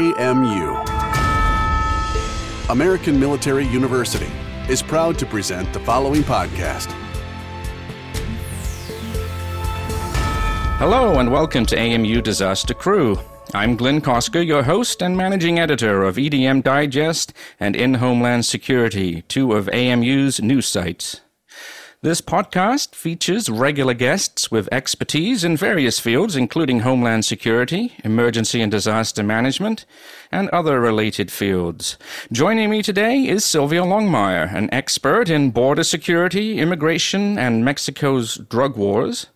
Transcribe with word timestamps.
AMU. 0.00 0.76
American 2.70 3.20
Military 3.20 3.66
University 3.66 4.30
is 4.68 4.82
proud 4.82 5.18
to 5.18 5.26
present 5.26 5.70
the 5.74 5.80
following 5.80 6.22
podcast. 6.22 6.90
Hello, 10.78 11.18
and 11.18 11.30
welcome 11.30 11.66
to 11.66 11.78
AMU 11.78 12.22
Disaster 12.22 12.72
Crew. 12.72 13.18
I'm 13.52 13.76
Glynn 13.76 14.00
Cosker, 14.00 14.46
your 14.46 14.62
host 14.62 15.02
and 15.02 15.14
managing 15.16 15.58
editor 15.58 16.02
of 16.04 16.16
EDM 16.16 16.62
Digest 16.62 17.34
and 17.58 17.76
In 17.76 17.94
Homeland 17.94 18.46
Security, 18.46 19.22
two 19.22 19.52
of 19.52 19.68
AMU's 19.68 20.40
news 20.40 20.66
sites. 20.66 21.20
This 22.02 22.22
podcast 22.22 22.94
features 22.94 23.50
regular 23.50 23.92
guests 23.92 24.50
with 24.50 24.72
expertise 24.72 25.44
in 25.44 25.54
various 25.54 26.00
fields, 26.00 26.34
including 26.34 26.80
homeland 26.80 27.26
security, 27.26 27.92
emergency 28.02 28.62
and 28.62 28.72
disaster 28.72 29.22
management, 29.22 29.84
and 30.32 30.48
other 30.48 30.80
related 30.80 31.30
fields. 31.30 31.98
Joining 32.32 32.70
me 32.70 32.80
today 32.82 33.28
is 33.28 33.44
Sylvia 33.44 33.82
Longmire, 33.82 34.50
an 34.54 34.72
expert 34.72 35.28
in 35.28 35.50
border 35.50 35.84
security, 35.84 36.58
immigration, 36.58 37.38
and 37.38 37.66
Mexico's 37.66 38.36
drug 38.48 38.78
wars. 38.78 39.26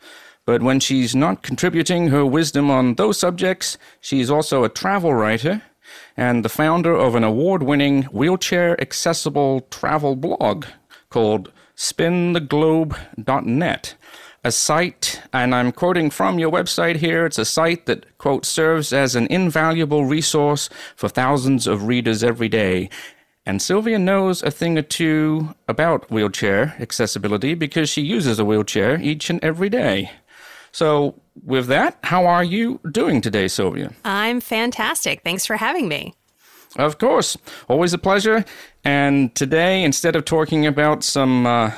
But 0.46 0.62
when 0.62 0.80
she's 0.80 1.14
not 1.14 1.42
contributing 1.42 2.08
her 2.08 2.24
wisdom 2.24 2.70
on 2.70 2.94
those 2.94 3.18
subjects, 3.18 3.76
she's 4.00 4.30
also 4.30 4.64
a 4.64 4.70
travel 4.70 5.12
writer 5.12 5.60
and 6.16 6.42
the 6.42 6.48
founder 6.48 6.94
of 6.94 7.14
an 7.14 7.24
award 7.24 7.62
winning 7.62 8.04
wheelchair 8.04 8.80
accessible 8.80 9.60
travel 9.70 10.16
blog 10.16 10.64
called 11.10 11.52
spintheglobe.net, 11.76 13.94
a 14.44 14.52
site, 14.52 15.22
and 15.32 15.54
I'm 15.54 15.72
quoting 15.72 16.10
from 16.10 16.38
your 16.38 16.50
website 16.50 16.96
here, 16.96 17.26
it's 17.26 17.38
a 17.38 17.44
site 17.44 17.86
that, 17.86 18.18
quote, 18.18 18.44
serves 18.44 18.92
as 18.92 19.16
an 19.16 19.26
invaluable 19.28 20.04
resource 20.04 20.68
for 20.96 21.08
thousands 21.08 21.66
of 21.66 21.86
readers 21.86 22.22
every 22.22 22.48
day. 22.48 22.90
And 23.46 23.60
Sylvia 23.60 23.98
knows 23.98 24.42
a 24.42 24.50
thing 24.50 24.78
or 24.78 24.82
two 24.82 25.54
about 25.68 26.10
wheelchair 26.10 26.74
accessibility 26.80 27.54
because 27.54 27.90
she 27.90 28.02
uses 28.02 28.38
a 28.38 28.44
wheelchair 28.44 29.00
each 29.00 29.30
and 29.30 29.42
every 29.42 29.68
day. 29.68 30.10
So, 30.72 31.20
with 31.44 31.66
that, 31.68 31.98
how 32.02 32.26
are 32.26 32.44
you 32.44 32.80
doing 32.90 33.20
today, 33.20 33.48
Sylvia? 33.48 33.92
I'm 34.04 34.40
fantastic. 34.40 35.22
Thanks 35.22 35.46
for 35.46 35.56
having 35.56 35.88
me. 35.88 36.14
Of 36.76 36.98
course. 36.98 37.36
Always 37.68 37.92
a 37.92 37.98
pleasure. 37.98 38.44
And 38.84 39.34
today, 39.34 39.82
instead 39.82 40.16
of 40.16 40.24
talking 40.24 40.66
about 40.66 41.04
some 41.04 41.46
uh, 41.46 41.72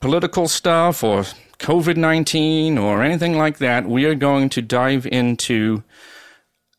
political 0.00 0.48
stuff 0.48 1.02
or 1.02 1.24
COVID 1.58 1.96
19 1.96 2.78
or 2.78 3.02
anything 3.02 3.36
like 3.36 3.58
that, 3.58 3.86
we 3.86 4.04
are 4.04 4.14
going 4.14 4.48
to 4.50 4.62
dive 4.62 5.06
into 5.06 5.82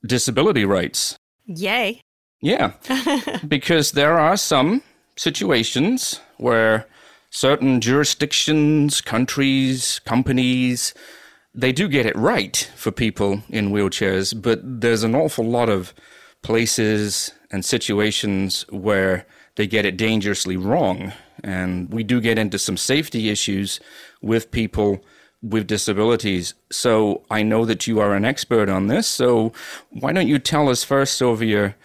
disability 0.05 0.65
rights. 0.65 1.17
Yay. 1.45 2.01
Yeah. 2.41 2.73
because 3.47 3.91
there 3.91 4.17
are 4.17 4.37
some 4.37 4.83
situations 5.15 6.21
where 6.37 6.87
certain 7.29 7.81
jurisdictions, 7.81 9.01
countries, 9.01 9.99
companies, 10.05 10.93
they 11.53 11.71
do 11.71 11.87
get 11.87 12.05
it 12.05 12.15
right 12.15 12.69
for 12.75 12.91
people 12.91 13.41
in 13.49 13.71
wheelchairs, 13.71 14.39
but 14.39 14.59
there's 14.63 15.03
an 15.03 15.15
awful 15.15 15.45
lot 15.45 15.69
of 15.69 15.93
places 16.43 17.31
and 17.51 17.63
situations 17.63 18.65
where 18.69 19.25
they 19.55 19.67
get 19.67 19.85
it 19.85 19.97
dangerously 19.97 20.57
wrong. 20.57 21.13
And 21.43 21.89
we 21.91 22.03
do 22.03 22.21
get 22.21 22.37
into 22.37 22.59
some 22.59 22.77
safety 22.77 23.29
issues 23.29 23.79
with 24.21 24.51
people 24.51 25.03
with 25.41 25.67
disabilities. 25.67 26.53
So 26.71 27.23
I 27.29 27.43
know 27.43 27.65
that 27.65 27.87
you 27.87 27.99
are 27.99 28.15
an 28.15 28.25
expert 28.25 28.69
on 28.69 28.87
this. 28.87 29.07
So 29.07 29.53
why 29.89 30.11
don't 30.13 30.27
you 30.27 30.39
tell 30.39 30.69
us 30.69 30.83
first, 30.83 31.17
Sylvia, 31.17 31.75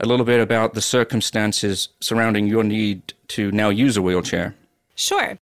a 0.00 0.06
little 0.06 0.26
bit 0.26 0.40
about 0.40 0.74
the 0.74 0.80
circumstances 0.80 1.90
surrounding 2.00 2.46
your 2.46 2.64
need 2.64 3.12
to 3.28 3.52
now 3.52 3.68
use 3.68 3.96
a 3.96 4.02
wheelchair? 4.02 4.54
Sure. 4.94 5.38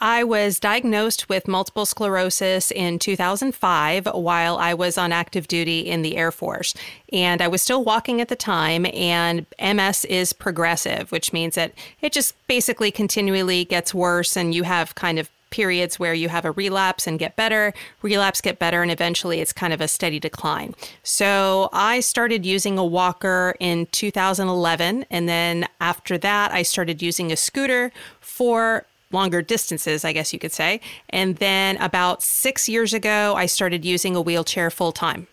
I 0.00 0.24
was 0.24 0.60
diagnosed 0.60 1.28
with 1.28 1.48
multiple 1.48 1.86
sclerosis 1.86 2.70
in 2.70 2.98
2005 2.98 4.06
while 4.14 4.58
I 4.58 4.74
was 4.74 4.98
on 4.98 5.10
active 5.10 5.48
duty 5.48 5.80
in 5.80 6.02
the 6.02 6.16
Air 6.16 6.30
Force. 6.30 6.74
And 7.12 7.40
I 7.40 7.48
was 7.48 7.62
still 7.62 7.82
walking 7.82 8.20
at 8.20 8.28
the 8.28 8.36
time, 8.36 8.86
and 8.92 9.46
MS 9.60 10.04
is 10.04 10.34
progressive, 10.34 11.10
which 11.12 11.32
means 11.32 11.54
that 11.54 11.72
it 12.02 12.12
just 12.12 12.34
basically 12.46 12.90
continually 12.90 13.64
gets 13.64 13.94
worse, 13.94 14.36
and 14.36 14.54
you 14.54 14.64
have 14.64 14.94
kind 14.94 15.18
of 15.18 15.30
periods 15.48 15.98
where 15.98 16.12
you 16.12 16.28
have 16.28 16.44
a 16.44 16.50
relapse 16.50 17.06
and 17.06 17.18
get 17.18 17.36
better, 17.36 17.72
relapse, 18.02 18.40
get 18.40 18.58
better, 18.58 18.82
and 18.82 18.90
eventually 18.90 19.40
it's 19.40 19.52
kind 19.52 19.72
of 19.72 19.80
a 19.80 19.88
steady 19.88 20.20
decline. 20.20 20.74
So 21.02 21.70
I 21.72 22.00
started 22.00 22.44
using 22.44 22.76
a 22.76 22.84
walker 22.84 23.54
in 23.60 23.86
2011. 23.86 25.06
And 25.10 25.28
then 25.28 25.66
after 25.80 26.18
that, 26.18 26.52
I 26.52 26.62
started 26.62 27.00
using 27.00 27.32
a 27.32 27.36
scooter 27.36 27.92
for 28.20 28.84
longer 29.12 29.42
distances, 29.42 30.04
I 30.04 30.12
guess 30.12 30.32
you 30.32 30.38
could 30.38 30.52
say. 30.52 30.80
And 31.10 31.36
then 31.36 31.76
about 31.78 32.22
six 32.22 32.68
years 32.68 32.92
ago, 32.92 33.34
I 33.36 33.46
started 33.46 33.84
using 33.84 34.16
a 34.16 34.20
wheelchair 34.20 34.70
full 34.70 34.92
time. 34.92 35.26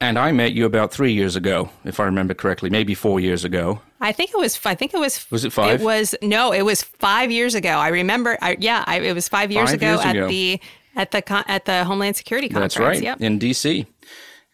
And 0.00 0.18
I 0.18 0.32
met 0.32 0.52
you 0.52 0.66
about 0.66 0.92
three 0.92 1.12
years 1.12 1.34
ago, 1.36 1.70
if 1.84 1.98
I 2.00 2.04
remember 2.04 2.34
correctly, 2.34 2.68
maybe 2.68 2.94
four 2.94 3.20
years 3.20 3.44
ago. 3.44 3.80
I 4.00 4.12
think 4.12 4.30
it 4.30 4.38
was. 4.38 4.60
I 4.66 4.74
think 4.74 4.92
it 4.92 5.00
was. 5.00 5.30
Was 5.30 5.44
it 5.44 5.52
five? 5.52 5.80
It 5.80 5.84
was 5.84 6.14
no. 6.20 6.52
It 6.52 6.62
was 6.62 6.82
five 6.82 7.30
years 7.30 7.54
ago. 7.54 7.70
I 7.70 7.88
remember. 7.88 8.36
I, 8.42 8.56
yeah, 8.60 8.84
I, 8.86 9.00
it 9.00 9.14
was 9.14 9.28
five 9.28 9.50
years 9.50 9.70
Five 9.70 9.78
ago 9.78 9.86
years 9.92 10.00
at 10.00 10.16
ago. 10.16 10.28
the 10.28 10.60
at 10.96 11.10
the 11.12 11.44
at 11.50 11.64
the 11.64 11.84
Homeland 11.84 12.16
Security 12.16 12.48
conference. 12.48 12.74
That's 12.74 12.84
right, 12.84 13.02
Yep. 13.02 13.20
in 13.22 13.38
D.C. 13.38 13.86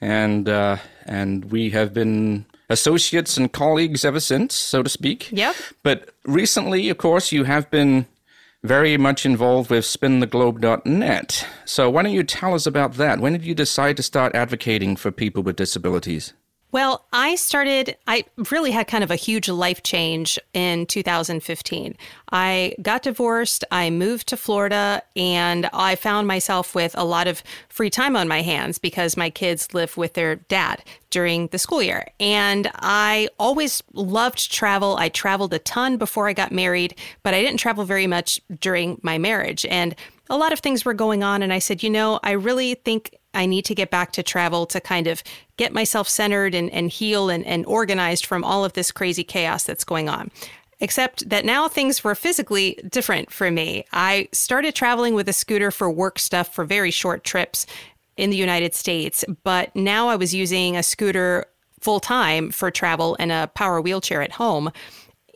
And 0.01 0.49
uh, 0.49 0.77
and 1.07 1.47
we 1.47 1.71
have 1.71 1.93
been 1.93 2.45
associates 2.69 3.37
and 3.37 3.51
colleagues 3.53 4.05
ever 4.05 4.21
since, 4.21 4.55
so 4.55 4.83
to 4.83 4.89
speak. 4.89 5.31
Yep. 5.33 5.57
But 5.83 6.11
recently, 6.25 6.89
of 6.91 6.99
course, 6.99 7.33
you 7.33 7.45
have 7.45 7.69
been 7.71 8.07
very 8.63 8.97
much 8.97 9.25
involved 9.25 9.71
with 9.71 9.85
spintheglobe.net. 9.85 11.47
So 11.65 11.89
why 11.91 12.03
don't 12.03 12.13
you 12.13 12.25
tell 12.25 12.55
us 12.55 12.67
about 12.67 12.95
that? 12.95 13.21
When 13.21 13.33
did 13.33 13.45
you 13.45 13.55
decide 13.55 13.97
to 13.97 14.03
start 14.03 14.35
advocating 14.35 14.97
for 14.97 15.11
people 15.11 15.43
with 15.43 15.57
disabilities? 15.57 16.35
Well, 16.73 17.05
I 17.13 17.35
started, 17.35 17.97
I 18.07 18.25
really 18.51 18.71
had 18.71 18.87
kind 18.87 19.03
of 19.03 19.11
a 19.11 19.17
huge 19.17 19.49
life 19.49 19.83
change 19.83 20.39
in 20.55 20.87
2015. 20.87 21.97
I 22.31 22.75
got 22.81 23.03
divorced, 23.03 23.65
I 23.73 23.91
moved 23.91 24.29
to 24.29 24.37
Florida, 24.37 25.03
and 25.17 25.69
I 25.73 25.97
found 25.97 26.29
myself 26.29 26.75
with 26.77 26.95
a 26.97 27.05
lot 27.05 27.27
of 27.27 27.43
free 27.69 27.91
time 27.91 28.15
on 28.15 28.29
my 28.29 28.43
hands 28.43 28.79
because 28.79 29.17
my 29.17 29.31
kids 29.31 29.75
live 29.75 29.97
with 29.97 30.15
their 30.15 30.37
dad 30.37 30.85
during 31.11 31.49
the 31.49 31.59
school 31.59 31.83
year. 31.83 32.07
And 32.21 32.71
I 32.77 33.29
always 33.37 33.83
loved 33.93 34.53
travel. 34.53 34.97
I 34.97 35.09
traveled 35.09 35.53
a 35.53 35.59
ton 35.59 35.97
before 35.97 36.29
I 36.29 36.33
got 36.33 36.53
married, 36.53 36.95
but 37.25 37.35
I 37.35 37.43
didn't 37.43 37.59
travel 37.59 37.85
very 37.85 38.07
much 38.07 38.41
during 38.61 39.01
my 39.03 39.19
marriage. 39.19 39.67
And 39.67 39.97
a 40.29 40.39
lot 40.39 40.53
of 40.53 40.61
things 40.61 40.85
were 40.85 40.95
going 40.95 41.25
on. 41.25 41.43
And 41.43 41.53
I 41.53 41.59
said, 41.59 41.83
you 41.83 41.91
know, 41.91 42.21
I 42.23 42.33
really 42.33 42.75
think 42.75 43.19
I 43.35 43.47
need 43.47 43.65
to 43.67 43.75
get 43.75 43.91
back 43.91 44.13
to 44.13 44.23
travel 44.23 44.67
to 44.67 44.81
kind 44.81 45.07
of 45.07 45.23
get 45.57 45.73
myself 45.73 46.09
centered 46.09 46.55
and, 46.55 46.71
and 46.71 46.91
heal 46.91 47.29
and, 47.29 47.45
and 47.47 47.65
organized 47.67 48.27
from 48.27 48.45
all 48.45 48.65
of 48.65 48.73
this 48.73 48.91
crazy 48.91 49.25
chaos 49.25 49.65
that's 49.65 49.85
going 49.85 50.09
on. 50.09 50.31
Except 50.81 51.29
that 51.29 51.45
now 51.45 51.69
things 51.69 52.03
were 52.03 52.15
physically 52.15 52.79
different 52.89 53.31
for 53.31 53.51
me. 53.51 53.85
I 53.93 54.29
started 54.33 54.75
traveling 54.75 55.15
with 55.15 55.29
a 55.29 55.33
scooter 55.35 55.71
for 55.71 55.91
work 55.91 56.19
stuff 56.19 56.55
for 56.55 56.65
very 56.65 56.91
short 56.91 57.23
trips 57.23 57.67
in 58.17 58.31
the 58.31 58.37
United 58.37 58.75
States, 58.75 59.25
but 59.45 59.75
now 59.77 60.09
I 60.09 60.17
was 60.17 60.35
using 60.35 60.77
a 60.77 60.83
scooter 60.83 61.47
full 61.81 62.01
time 62.01 62.51
for 62.51 62.71
travel 62.71 63.17
and 63.19 63.31
a 63.31 63.51
power 63.55 63.81
wheelchair 63.81 64.23
at 64.23 64.33
home. 64.33 64.71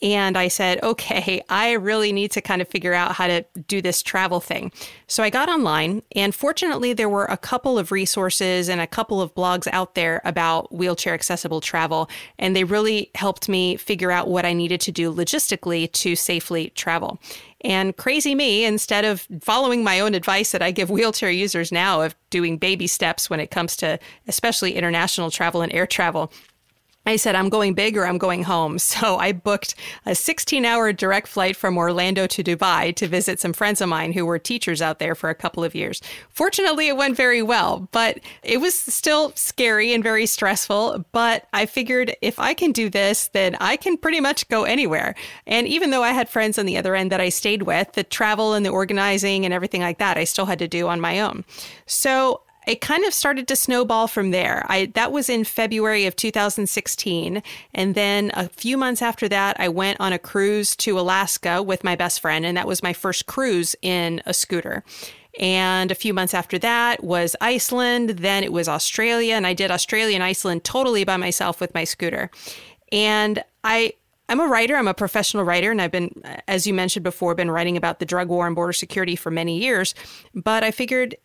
And 0.05 0.37
I 0.37 0.49
said, 0.49 0.83
okay, 0.83 1.43
I 1.49 1.73
really 1.73 2.13
need 2.13 2.31
to 2.33 2.43
kind 2.43 2.61
of 2.61 2.69
figure 2.69 2.93
out 2.93 3.13
how 3.13 3.27
to 3.27 3.43
do 3.67 3.81
this 3.81 4.03
travel 4.03 4.39
thing. 4.39 4.71
So 5.07 5.23
I 5.23 5.31
got 5.31 5.49
online, 5.49 6.03
and 6.15 6.35
fortunately, 6.35 6.93
there 6.93 7.09
were 7.09 7.25
a 7.25 7.39
couple 7.39 7.79
of 7.79 7.91
resources 7.91 8.69
and 8.69 8.83
a 8.83 8.87
couple 8.87 9.23
of 9.23 9.35
blogs 9.35 9.67
out 9.73 9.95
there 9.95 10.21
about 10.27 10.71
wheelchair 10.71 11.15
accessible 11.15 11.63
travel. 11.63 12.11
And 12.39 12.55
they 12.55 12.65
really 12.65 13.11
helped 13.15 13.49
me 13.49 13.77
figure 13.77 14.11
out 14.11 14.29
what 14.29 14.45
I 14.45 14.53
needed 14.53 14.83
to 14.83 14.93
do 14.93 15.11
logistically 15.11 15.91
to 15.93 16.15
safely 16.15 16.69
travel. 16.75 17.19
And 17.63 17.97
crazy 17.97 18.35
me, 18.35 18.67
instead 18.67 19.07
of 19.07 19.27
following 19.41 19.83
my 19.83 20.01
own 20.01 20.13
advice 20.13 20.53
that 20.53 20.61
I 20.61 20.71
give 20.71 20.91
wheelchair 20.91 21.31
users 21.31 21.73
now 21.73 22.03
of 22.03 22.15
doing 22.29 22.59
baby 22.59 22.87
steps 22.87 23.31
when 23.31 23.41
it 23.41 23.51
comes 23.51 23.75
to 23.77 23.99
especially 24.29 24.75
international 24.75 25.31
travel 25.31 25.63
and 25.63 25.73
air 25.73 25.87
travel, 25.87 26.31
I 27.07 27.17
said, 27.17 27.35
I'm 27.35 27.49
going 27.49 27.75
big 27.75 27.97
or 27.97 28.07
I'm 28.07 28.19
going 28.19 28.45
home. 28.45 28.79
So 28.95 29.17
I 29.17 29.33
booked 29.33 29.75
a 30.07 30.15
16 30.15 30.65
hour 30.65 30.93
direct 30.93 31.27
flight 31.27 31.57
from 31.57 31.77
Orlando 31.77 32.29
to 32.29 32.45
Dubai 32.45 32.95
to 32.95 33.09
visit 33.09 33.41
some 33.41 33.53
friends 33.53 33.81
of 33.81 33.89
mine 33.89 34.13
who 34.13 34.25
were 34.25 34.39
teachers 34.39 34.81
out 34.81 35.01
there 35.01 35.17
for 35.17 35.31
a 35.31 35.35
couple 35.35 35.65
of 35.65 35.75
years. 35.75 36.01
Fortunately, 36.31 36.87
it 36.87 36.97
went 36.97 37.17
very 37.17 37.43
well, 37.43 37.89
but 37.91 38.21
it 38.45 38.61
was 38.61 38.79
still 38.79 39.33
scary 39.35 39.93
and 39.93 40.05
very 40.05 40.27
stressful. 40.27 41.05
But 41.11 41.49
I 41.53 41.67
figured 41.67 42.15
if 42.23 42.39
I 42.39 42.55
can 42.55 42.71
do 42.71 42.89
this, 42.89 43.29
then 43.29 43.57
I 43.61 43.77
can 43.77 43.97
pretty 43.97 44.21
much 44.21 44.49
go 44.49 44.63
anywhere. 44.63 45.17
And 45.47 45.67
even 45.67 45.91
though 45.91 46.05
I 46.05 46.13
had 46.13 46.29
friends 46.29 46.57
on 46.57 46.67
the 46.67 46.79
other 46.79 46.95
end 46.95 47.11
that 47.11 47.21
I 47.21 47.31
stayed 47.31 47.63
with, 47.63 47.93
the 47.93 48.05
travel 48.05 48.55
and 48.55 48.65
the 48.65 48.71
organizing 48.71 49.45
and 49.45 49.53
everything 49.53 49.81
like 49.81 49.99
that, 49.99 50.17
I 50.17 50.25
still 50.25 50.47
had 50.47 50.61
to 50.61 50.69
do 50.69 50.87
on 50.87 51.01
my 51.01 51.21
own. 51.21 51.45
So 51.87 52.43
it 52.67 52.81
kind 52.81 53.05
of 53.05 53.15
started 53.15 53.49
to 53.49 53.57
snowball 53.57 54.07
from 54.07 54.31
there. 54.31 54.65
I 54.69 54.87
that 54.95 55.13
was 55.13 55.29
in 55.29 55.45
February 55.45 56.07
of 56.07 56.17
2016, 56.17 57.43
and 57.75 57.95
then 57.95 58.31
a 58.35 58.49
few 58.49 58.77
months 58.77 59.03
after 59.03 59.29
that, 59.29 59.59
I 59.59 59.69
went 59.69 60.01
on 60.01 60.13
a 60.13 60.19
cruise 60.19 60.77
to 60.77 60.99
Alaska 60.99 61.63
with 61.63 61.85
my 61.85 61.97
best 61.97 62.21
friend, 62.21 62.45
and 62.45 62.57
that 62.57 62.67
was 62.67 62.83
my 62.83 62.93
first 62.93 63.27
cruise 63.27 63.77
in 63.83 64.23
a 64.27 64.35
scooter. 64.35 64.85
And 65.41 65.91
a 65.91 65.97
few 65.97 66.15
months 66.15 66.33
after 66.33 66.59
that 66.61 67.03
was 67.03 67.35
Iceland, 67.41 68.11
then 68.11 68.45
it 68.45 68.53
was 68.53 68.69
Australia, 68.69 69.35
and 69.35 69.47
I 69.47 69.53
did 69.53 69.71
Australia 69.71 70.15
and 70.15 70.23
Iceland 70.23 70.65
totally 70.65 71.05
by 71.05 71.17
myself 71.17 71.61
with 71.61 71.75
my 71.75 71.85
scooter. 71.85 72.31
And 72.93 73.43
I 73.65 73.95
I'm 74.29 74.41
a 74.41 74.47
writer. 74.47 74.77
I'm 74.77 74.89
a 74.89 74.95
professional 74.95 75.45
writer, 75.45 75.71
and 75.71 75.83
I've 75.83 75.91
been, 75.91 76.11
as 76.49 76.67
you 76.67 76.73
mentioned 76.73 77.03
before, 77.03 77.35
been 77.35 77.51
writing 77.51 77.77
about 77.77 77.99
the 77.99 78.07
drug 78.07 78.29
war 78.29 78.47
and 78.47 78.57
border 78.57 78.73
security 78.73 79.17
for 79.17 79.31
many 79.31 79.59
years. 79.59 79.95
But 80.35 80.65
I 80.65 80.71
figured 80.71 81.17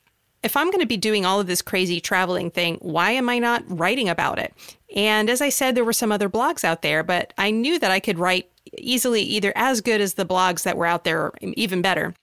if 0.44 0.56
I'm 0.56 0.68
going 0.68 0.80
to 0.80 0.88
be 0.88 0.98
doing 0.98 1.26
all 1.26 1.40
of 1.40 1.48
this 1.48 1.62
crazy 1.62 2.00
traveling 2.00 2.50
thing, 2.52 2.78
why 2.82 3.12
am 3.12 3.30
I 3.30 3.40
not 3.40 3.64
writing 3.68 4.10
about 4.10 4.40
it? 4.40 4.54
And 4.96 5.30
as 5.30 5.42
I 5.42 5.50
said, 5.50 5.76
there 5.76 5.86
were 5.86 5.94
some 5.94 6.12
other 6.12 6.30
blogs 6.30 6.64
out 6.64 6.82
there, 6.82 7.04
but 7.04 7.34
I 7.38 7.52
knew 7.52 7.78
that 7.80 7.92
I 7.92 8.00
could 8.00 8.20
write 8.20 8.50
easily 8.78 9.22
either 9.22 9.52
as 9.56 9.82
good 9.82 10.02
as 10.02 10.14
the 10.14 10.26
blogs 10.26 10.64
that 10.64 10.78
were 10.78 10.86
out 10.86 11.04
there 11.04 11.22
or 11.22 11.34
even 11.42 11.82
better. 11.82 12.14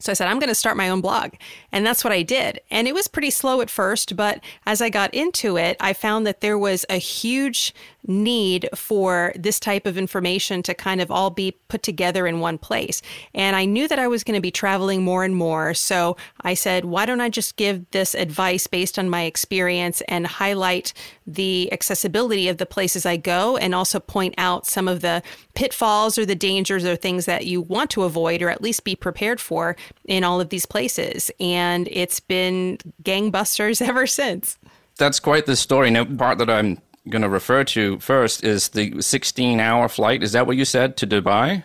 So 0.00 0.12
I 0.12 0.14
said, 0.14 0.28
I'm 0.28 0.38
going 0.38 0.48
to 0.48 0.54
start 0.54 0.76
my 0.76 0.88
own 0.88 1.00
blog. 1.00 1.34
And 1.72 1.84
that's 1.84 2.04
what 2.04 2.12
I 2.12 2.22
did. 2.22 2.60
And 2.70 2.86
it 2.86 2.94
was 2.94 3.08
pretty 3.08 3.30
slow 3.30 3.60
at 3.60 3.70
first, 3.70 4.14
but 4.14 4.40
as 4.64 4.80
I 4.80 4.90
got 4.90 5.12
into 5.12 5.56
it, 5.56 5.76
I 5.80 5.92
found 5.92 6.26
that 6.26 6.40
there 6.40 6.58
was 6.58 6.86
a 6.88 6.98
huge 6.98 7.74
need 8.06 8.68
for 8.74 9.32
this 9.36 9.60
type 9.60 9.86
of 9.86 9.98
information 9.98 10.62
to 10.62 10.74
kind 10.74 11.00
of 11.00 11.10
all 11.10 11.30
be 11.30 11.52
put 11.68 11.82
together 11.82 12.26
in 12.26 12.40
one 12.40 12.58
place. 12.58 13.02
And 13.34 13.56
I 13.56 13.64
knew 13.64 13.88
that 13.88 13.98
I 13.98 14.08
was 14.08 14.24
going 14.24 14.36
to 14.36 14.40
be 14.40 14.50
traveling 14.50 15.02
more 15.02 15.24
and 15.24 15.34
more. 15.34 15.74
So 15.74 16.16
I 16.42 16.54
said, 16.54 16.84
why 16.84 17.06
don't 17.06 17.20
I 17.20 17.28
just 17.28 17.56
give 17.56 17.88
this 17.90 18.14
advice 18.14 18.66
based 18.66 18.98
on 18.98 19.10
my 19.10 19.22
experience 19.22 20.00
and 20.08 20.26
highlight 20.26 20.92
the 21.26 21.70
accessibility 21.72 22.48
of 22.48 22.58
the 22.58 22.66
places 22.66 23.04
I 23.04 23.16
go 23.16 23.56
and 23.56 23.74
also 23.74 24.00
point 24.00 24.34
out 24.38 24.66
some 24.66 24.88
of 24.88 25.00
the 25.00 25.22
pitfalls 25.54 26.16
or 26.16 26.24
the 26.24 26.34
dangers 26.34 26.84
or 26.84 26.96
things 26.96 27.26
that 27.26 27.46
you 27.46 27.60
want 27.60 27.90
to 27.90 28.04
avoid 28.04 28.42
or 28.42 28.48
at 28.48 28.62
least 28.62 28.84
be 28.84 28.96
prepared 28.96 29.40
for 29.40 29.76
in 30.06 30.24
all 30.24 30.40
of 30.40 30.48
these 30.48 30.66
places. 30.66 31.30
And 31.40 31.88
it's 31.90 32.20
been 32.20 32.78
gangbusters 33.02 33.82
ever 33.86 34.06
since. 34.06 34.58
That's 34.96 35.20
quite 35.20 35.46
the 35.46 35.56
story. 35.56 35.90
Now, 35.90 36.04
part 36.04 36.38
that 36.38 36.50
I'm 36.50 36.78
going 37.08 37.22
to 37.22 37.28
refer 37.28 37.64
to 37.64 37.98
first 38.00 38.44
is 38.44 38.68
the 38.70 39.00
16 39.00 39.60
hour 39.60 39.88
flight. 39.88 40.22
Is 40.22 40.32
that 40.32 40.46
what 40.46 40.56
you 40.56 40.64
said 40.64 40.96
to 40.98 41.06
Dubai? 41.06 41.64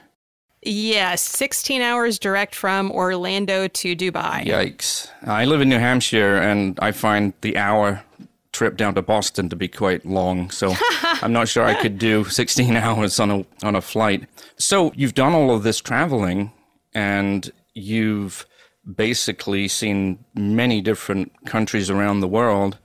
Yes, 0.66 1.22
16 1.22 1.82
hours 1.82 2.18
direct 2.18 2.56
from 2.56 2.92
Orlando 2.92 3.68
to 3.68 3.96
Dubai. 3.96 4.46
Yikes. 4.46 5.10
I 5.24 5.46
live 5.46 5.62
in 5.62 5.70
New 5.70 5.80
Hampshire 5.80 6.38
and 6.38 6.80
I 6.82 6.92
find 6.92 7.34
the 7.42 7.58
hour 7.58 8.04
trip 8.54 8.78
down 8.78 8.96
to 8.96 9.02
Boston 9.02 9.50
to 9.50 9.56
be 9.56 9.68
quite 9.68 10.06
long. 10.06 10.50
So 10.52 10.74
I'm 11.04 11.34
not 11.34 11.50
sure 11.50 11.66
I 11.66 11.74
could 11.74 11.98
do 11.98 12.24
16 12.24 12.76
hours 12.78 13.20
on 13.20 13.32
a 13.32 13.46
on 13.64 13.76
a 13.76 13.82
flight. 13.82 14.28
So 14.58 14.94
you've 14.96 15.16
done 15.16 15.34
all 15.34 15.52
of 15.54 15.64
this 15.64 15.82
traveling 15.82 16.52
and 16.94 17.52
you've 17.74 18.46
basically 18.96 19.68
seen 19.68 20.24
many 20.36 20.82
different 20.82 21.32
countries 21.46 21.90
around 21.90 22.20
the 22.20 22.28
world 22.28 22.78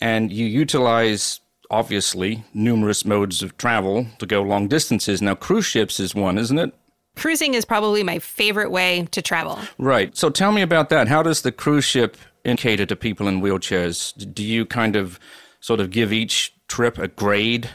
and 0.00 0.32
you 0.32 0.46
utilize 0.46 1.40
obviously 1.72 2.44
numerous 2.54 3.04
modes 3.04 3.42
of 3.42 3.56
travel 3.56 4.06
to 4.18 4.26
go 4.26 4.42
long 4.42 4.68
distances. 4.68 5.22
Now, 5.22 5.34
cruise 5.34 5.64
ships 5.64 5.98
is 5.98 6.14
one, 6.14 6.38
isn't 6.38 6.58
it? 6.58 6.74
Cruising 7.16 7.54
is 7.54 7.64
probably 7.64 8.02
my 8.02 8.18
favorite 8.18 8.70
way 8.70 9.08
to 9.10 9.20
travel. 9.20 9.58
Right. 9.78 10.16
So 10.16 10.30
tell 10.30 10.52
me 10.52 10.62
about 10.62 10.90
that. 10.90 11.08
How 11.08 11.22
does 11.22 11.42
the 11.42 11.52
cruise 11.52 11.84
ship 11.84 12.16
cater 12.44 12.86
to 12.86 12.96
people 12.96 13.26
in 13.26 13.40
wheelchairs? 13.40 14.34
Do 14.34 14.44
you 14.44 14.64
kind 14.64 14.96
of 14.96 15.18
sort 15.60 15.80
of 15.80 15.90
give 15.90 16.12
each 16.12 16.54
trip 16.68 16.98
a 16.98 17.08
grade? 17.08 17.68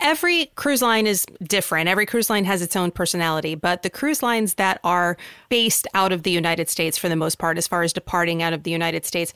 Every 0.00 0.46
cruise 0.54 0.80
line 0.80 1.08
is 1.08 1.26
different. 1.42 1.88
Every 1.88 2.06
cruise 2.06 2.30
line 2.30 2.44
has 2.44 2.62
its 2.62 2.76
own 2.76 2.92
personality, 2.92 3.56
but 3.56 3.82
the 3.82 3.90
cruise 3.90 4.22
lines 4.22 4.54
that 4.54 4.78
are 4.84 5.16
based 5.48 5.88
out 5.92 6.12
of 6.12 6.22
the 6.22 6.30
United 6.30 6.68
States 6.68 6.96
for 6.96 7.08
the 7.08 7.16
most 7.16 7.38
part, 7.38 7.58
as 7.58 7.66
far 7.66 7.82
as 7.82 7.92
departing 7.92 8.40
out 8.40 8.52
of 8.52 8.62
the 8.62 8.70
United 8.70 9.04
States, 9.04 9.34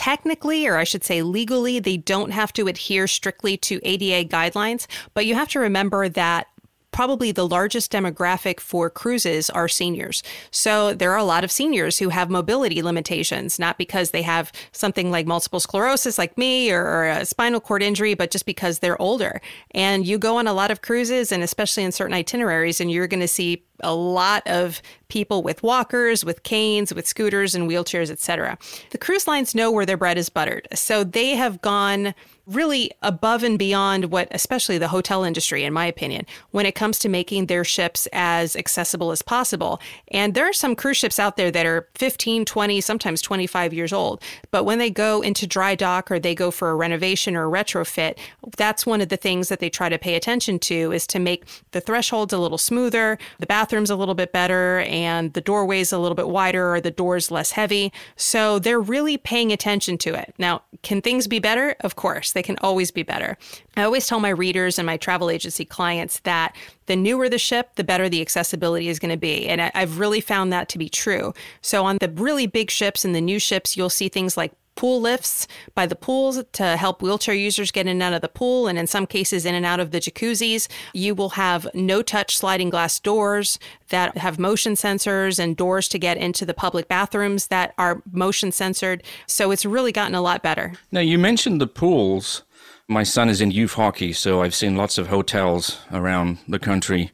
technically, 0.00 0.66
or 0.66 0.78
I 0.78 0.84
should 0.84 1.04
say 1.04 1.20
legally, 1.20 1.78
they 1.78 1.98
don't 1.98 2.30
have 2.30 2.54
to 2.54 2.68
adhere 2.68 3.06
strictly 3.06 3.58
to 3.58 3.78
ADA 3.82 4.30
guidelines, 4.34 4.86
but 5.12 5.26
you 5.26 5.34
have 5.34 5.48
to 5.48 5.60
remember 5.60 6.08
that 6.08 6.46
probably 6.90 7.32
the 7.32 7.46
largest 7.46 7.92
demographic 7.92 8.60
for 8.60 8.90
cruises 8.90 9.50
are 9.50 9.68
seniors. 9.68 10.22
So 10.50 10.94
there 10.94 11.12
are 11.12 11.18
a 11.18 11.24
lot 11.24 11.44
of 11.44 11.50
seniors 11.50 11.98
who 11.98 12.08
have 12.08 12.30
mobility 12.30 12.82
limitations, 12.82 13.58
not 13.58 13.78
because 13.78 14.10
they 14.10 14.22
have 14.22 14.52
something 14.72 15.10
like 15.10 15.26
multiple 15.26 15.60
sclerosis 15.60 16.18
like 16.18 16.36
me 16.36 16.70
or, 16.72 16.84
or, 16.84 17.06
a 17.06 17.24
spinal 17.24 17.60
cord 17.60 17.82
injury, 17.82 18.14
but 18.14 18.30
just 18.30 18.46
because 18.46 18.78
they're 18.78 19.00
older. 19.00 19.40
And 19.72 20.06
you 20.06 20.18
go 20.18 20.36
on 20.36 20.46
a 20.46 20.52
lot 20.52 20.70
of 20.70 20.82
cruises 20.82 21.32
and 21.32 21.42
especially 21.42 21.84
in 21.84 21.92
certain 21.92 22.14
itineraries, 22.14 22.80
and 22.80 22.90
you're 22.90 23.08
going 23.08 23.20
to 23.20 23.28
see 23.28 23.64
a 23.82 23.94
lot 23.94 24.46
of 24.46 24.82
people 25.08 25.42
with 25.42 25.62
walkers, 25.62 26.24
with 26.24 26.42
canes, 26.42 26.94
with 26.94 27.06
scooters 27.06 27.54
and 27.54 27.68
wheelchairs, 27.68 28.10
etc. 28.10 28.58
The 28.90 28.98
cruise 28.98 29.26
lines 29.26 29.54
know 29.54 29.70
where 29.70 29.86
their 29.86 29.96
bread 29.96 30.18
is 30.18 30.28
buttered. 30.28 30.68
So 30.74 31.04
they 31.04 31.30
have 31.30 31.60
gone 31.60 32.14
really 32.50 32.90
above 33.02 33.42
and 33.42 33.58
beyond 33.58 34.06
what, 34.06 34.28
especially 34.30 34.78
the 34.78 34.88
hotel 34.88 35.24
industry, 35.24 35.64
in 35.64 35.72
my 35.72 35.86
opinion, 35.86 36.26
when 36.50 36.66
it 36.66 36.74
comes 36.74 36.98
to 36.98 37.08
making 37.08 37.46
their 37.46 37.64
ships 37.64 38.08
as 38.12 38.56
accessible 38.56 39.10
as 39.10 39.22
possible. 39.22 39.80
And 40.08 40.34
there 40.34 40.48
are 40.48 40.52
some 40.52 40.74
cruise 40.74 40.96
ships 40.96 41.18
out 41.18 41.36
there 41.36 41.50
that 41.50 41.66
are 41.66 41.88
15, 41.94 42.44
20, 42.44 42.80
sometimes 42.80 43.22
25 43.22 43.72
years 43.72 43.92
old. 43.92 44.22
But 44.50 44.64
when 44.64 44.78
they 44.78 44.90
go 44.90 45.20
into 45.20 45.46
dry 45.46 45.74
dock 45.74 46.10
or 46.10 46.18
they 46.18 46.34
go 46.34 46.50
for 46.50 46.70
a 46.70 46.74
renovation 46.74 47.36
or 47.36 47.46
a 47.46 47.64
retrofit, 47.64 48.18
that's 48.56 48.84
one 48.84 49.00
of 49.00 49.08
the 49.08 49.16
things 49.16 49.48
that 49.48 49.60
they 49.60 49.70
try 49.70 49.88
to 49.88 49.98
pay 49.98 50.14
attention 50.14 50.58
to 50.60 50.92
is 50.92 51.06
to 51.08 51.18
make 51.18 51.44
the 51.70 51.80
thresholds 51.80 52.32
a 52.32 52.38
little 52.38 52.58
smoother, 52.58 53.18
the 53.38 53.46
bathrooms 53.46 53.90
a 53.90 53.96
little 53.96 54.14
bit 54.14 54.32
better, 54.32 54.80
and 54.80 55.32
the 55.34 55.40
doorways 55.40 55.92
a 55.92 55.98
little 55.98 56.16
bit 56.16 56.28
wider 56.28 56.74
or 56.74 56.80
the 56.80 56.90
doors 56.90 57.30
less 57.30 57.52
heavy. 57.52 57.92
So 58.16 58.58
they're 58.58 58.80
really 58.80 59.16
paying 59.16 59.52
attention 59.52 59.98
to 59.98 60.14
it. 60.14 60.34
Now, 60.38 60.62
can 60.82 61.00
things 61.00 61.26
be 61.26 61.38
better? 61.38 61.76
Of 61.80 61.96
course, 61.96 62.32
they 62.32 62.39
can 62.42 62.58
always 62.58 62.90
be 62.90 63.02
better. 63.02 63.36
I 63.76 63.82
always 63.82 64.06
tell 64.06 64.20
my 64.20 64.28
readers 64.30 64.78
and 64.78 64.86
my 64.86 64.96
travel 64.96 65.30
agency 65.30 65.64
clients 65.64 66.20
that 66.20 66.56
the 66.86 66.96
newer 66.96 67.28
the 67.28 67.38
ship, 67.38 67.76
the 67.76 67.84
better 67.84 68.08
the 68.08 68.20
accessibility 68.20 68.88
is 68.88 68.98
going 68.98 69.12
to 69.12 69.16
be. 69.16 69.46
And 69.46 69.62
I, 69.62 69.70
have 69.74 69.98
really 69.98 70.20
found 70.20 70.52
that 70.52 70.68
to 70.70 70.78
be 70.78 70.88
true. 70.88 71.32
So 71.62 71.84
on 71.84 71.98
the 72.00 72.08
really 72.08 72.46
big 72.46 72.70
ships 72.70 73.04
and 73.04 73.14
the 73.14 73.20
new 73.20 73.38
ships, 73.38 73.76
you'll 73.76 73.90
see 73.90 74.08
things 74.08 74.36
like 74.36 74.52
pool 74.80 74.98
lifts 74.98 75.46
by 75.74 75.84
the 75.84 75.94
pools 75.94 76.42
to 76.52 76.74
help 76.78 77.02
wheelchair 77.02 77.34
users 77.34 77.70
get 77.70 77.82
in 77.82 77.88
and 77.88 78.02
out 78.02 78.14
of 78.14 78.22
the 78.22 78.28
pool, 78.30 78.66
and 78.66 78.78
in 78.78 78.86
some 78.86 79.06
cases, 79.06 79.44
in 79.44 79.54
and 79.54 79.66
out 79.66 79.78
of 79.78 79.90
the 79.90 80.00
jacuzzis. 80.00 80.68
You 80.94 81.14
will 81.14 81.30
have 81.30 81.68
no 81.74 82.00
touch 82.00 82.34
sliding 82.34 82.70
glass 82.70 82.98
doors 82.98 83.58
that 83.90 84.16
have 84.16 84.38
motion 84.38 84.72
sensors 84.72 85.38
and 85.38 85.54
doors 85.54 85.86
to 85.88 85.98
get 85.98 86.16
into 86.16 86.46
the 86.46 86.54
public 86.54 86.88
bathrooms 86.88 87.48
that 87.48 87.74
are 87.76 88.02
motion 88.10 88.52
censored. 88.52 89.02
So 89.26 89.50
it's 89.50 89.66
really 89.66 89.92
gotten 89.92 90.14
a 90.14 90.22
lot 90.22 90.42
better. 90.42 90.72
Now, 90.90 91.00
you 91.00 91.18
mentioned 91.18 91.60
the 91.60 91.66
pools. 91.66 92.42
My 92.88 93.02
son 93.02 93.28
is 93.28 93.42
in 93.42 93.50
youth 93.50 93.74
hockey, 93.74 94.14
so 94.14 94.40
I've 94.40 94.54
seen 94.54 94.76
lots 94.76 94.96
of 94.96 95.08
hotels 95.08 95.78
around 95.92 96.38
the 96.48 96.58
country, 96.58 97.12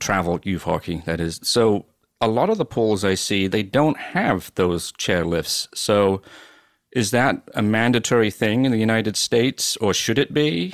travel 0.00 0.40
youth 0.42 0.64
hockey, 0.64 1.04
that 1.06 1.20
is. 1.20 1.38
So 1.44 1.86
a 2.20 2.26
lot 2.26 2.50
of 2.50 2.58
the 2.58 2.64
pools 2.64 3.04
I 3.04 3.14
see, 3.14 3.46
they 3.46 3.62
don't 3.62 3.96
have 3.96 4.50
those 4.56 4.90
chair 4.90 5.24
lifts. 5.24 5.68
So 5.72 6.20
is 6.96 7.10
that 7.10 7.42
a 7.54 7.60
mandatory 7.60 8.30
thing 8.30 8.64
in 8.64 8.72
the 8.72 8.78
United 8.78 9.18
States, 9.18 9.76
or 9.76 9.92
should 9.92 10.18
it 10.18 10.32
be? 10.32 10.72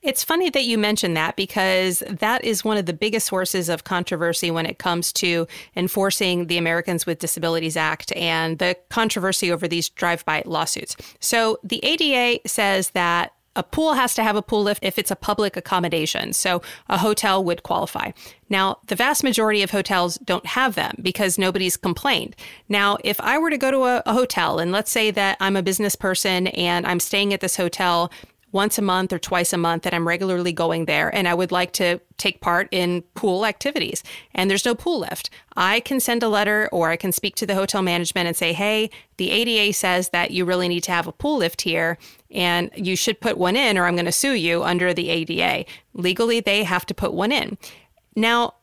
It's 0.00 0.24
funny 0.24 0.48
that 0.48 0.64
you 0.64 0.78
mention 0.78 1.12
that 1.12 1.36
because 1.36 2.02
that 2.08 2.42
is 2.42 2.64
one 2.64 2.78
of 2.78 2.86
the 2.86 2.94
biggest 2.94 3.26
sources 3.26 3.68
of 3.68 3.84
controversy 3.84 4.50
when 4.50 4.64
it 4.64 4.78
comes 4.78 5.12
to 5.14 5.46
enforcing 5.74 6.46
the 6.46 6.56
Americans 6.56 7.04
with 7.04 7.18
Disabilities 7.18 7.76
Act 7.76 8.12
and 8.16 8.58
the 8.58 8.78
controversy 8.88 9.52
over 9.52 9.68
these 9.68 9.90
drive 9.90 10.24
by 10.24 10.42
lawsuits. 10.46 10.96
So 11.20 11.58
the 11.62 11.84
ADA 11.84 12.48
says 12.48 12.90
that 12.90 13.34
a 13.56 13.62
pool 13.62 13.94
has 13.94 14.14
to 14.14 14.22
have 14.22 14.36
a 14.36 14.42
pool 14.42 14.62
lift 14.62 14.84
if 14.84 14.98
it's 14.98 15.10
a 15.10 15.16
public 15.16 15.56
accommodation. 15.56 16.32
So 16.32 16.62
a 16.88 16.98
hotel 16.98 17.42
would 17.42 17.62
qualify. 17.62 18.12
Now, 18.48 18.78
the 18.86 18.94
vast 18.94 19.24
majority 19.24 19.62
of 19.62 19.72
hotels 19.72 20.18
don't 20.18 20.46
have 20.46 20.76
them 20.76 20.94
because 21.02 21.38
nobody's 21.38 21.76
complained. 21.76 22.36
Now, 22.68 22.98
if 23.02 23.20
I 23.20 23.38
were 23.38 23.50
to 23.50 23.58
go 23.58 23.70
to 23.70 23.84
a, 23.84 24.02
a 24.06 24.12
hotel 24.12 24.60
and 24.60 24.70
let's 24.70 24.92
say 24.92 25.10
that 25.10 25.36
I'm 25.40 25.56
a 25.56 25.62
business 25.62 25.96
person 25.96 26.46
and 26.48 26.86
I'm 26.86 27.00
staying 27.00 27.32
at 27.32 27.40
this 27.40 27.56
hotel 27.56 28.12
once 28.56 28.78
a 28.78 28.82
month 28.82 29.12
or 29.12 29.18
twice 29.18 29.52
a 29.52 29.58
month 29.58 29.82
that 29.82 29.92
I'm 29.92 30.08
regularly 30.08 30.50
going 30.50 30.86
there 30.86 31.14
and 31.14 31.28
I 31.28 31.34
would 31.34 31.52
like 31.52 31.72
to 31.74 32.00
take 32.16 32.40
part 32.40 32.68
in 32.72 33.02
pool 33.14 33.44
activities 33.44 34.02
and 34.34 34.50
there's 34.50 34.64
no 34.64 34.74
pool 34.74 35.00
lift. 35.00 35.28
I 35.58 35.80
can 35.80 36.00
send 36.00 36.22
a 36.22 36.28
letter 36.28 36.70
or 36.72 36.88
I 36.88 36.96
can 36.96 37.12
speak 37.12 37.36
to 37.36 37.46
the 37.46 37.54
hotel 37.54 37.82
management 37.82 38.26
and 38.26 38.34
say, 38.34 38.54
hey, 38.54 38.88
the 39.18 39.30
ADA 39.30 39.74
says 39.74 40.08
that 40.08 40.30
you 40.30 40.46
really 40.46 40.68
need 40.68 40.84
to 40.84 40.92
have 40.92 41.06
a 41.06 41.12
pool 41.12 41.36
lift 41.36 41.60
here 41.60 41.98
and 42.30 42.70
you 42.74 42.96
should 42.96 43.20
put 43.20 43.36
one 43.36 43.56
in 43.56 43.76
or 43.76 43.84
I'm 43.84 43.94
going 43.94 44.06
to 44.06 44.12
sue 44.12 44.32
you 44.32 44.64
under 44.64 44.94
the 44.94 45.10
ADA. 45.10 45.66
Legally, 45.92 46.40
they 46.40 46.64
have 46.64 46.86
to 46.86 46.94
put 46.94 47.12
one 47.12 47.32
in. 47.32 47.58
Now, 48.16 48.54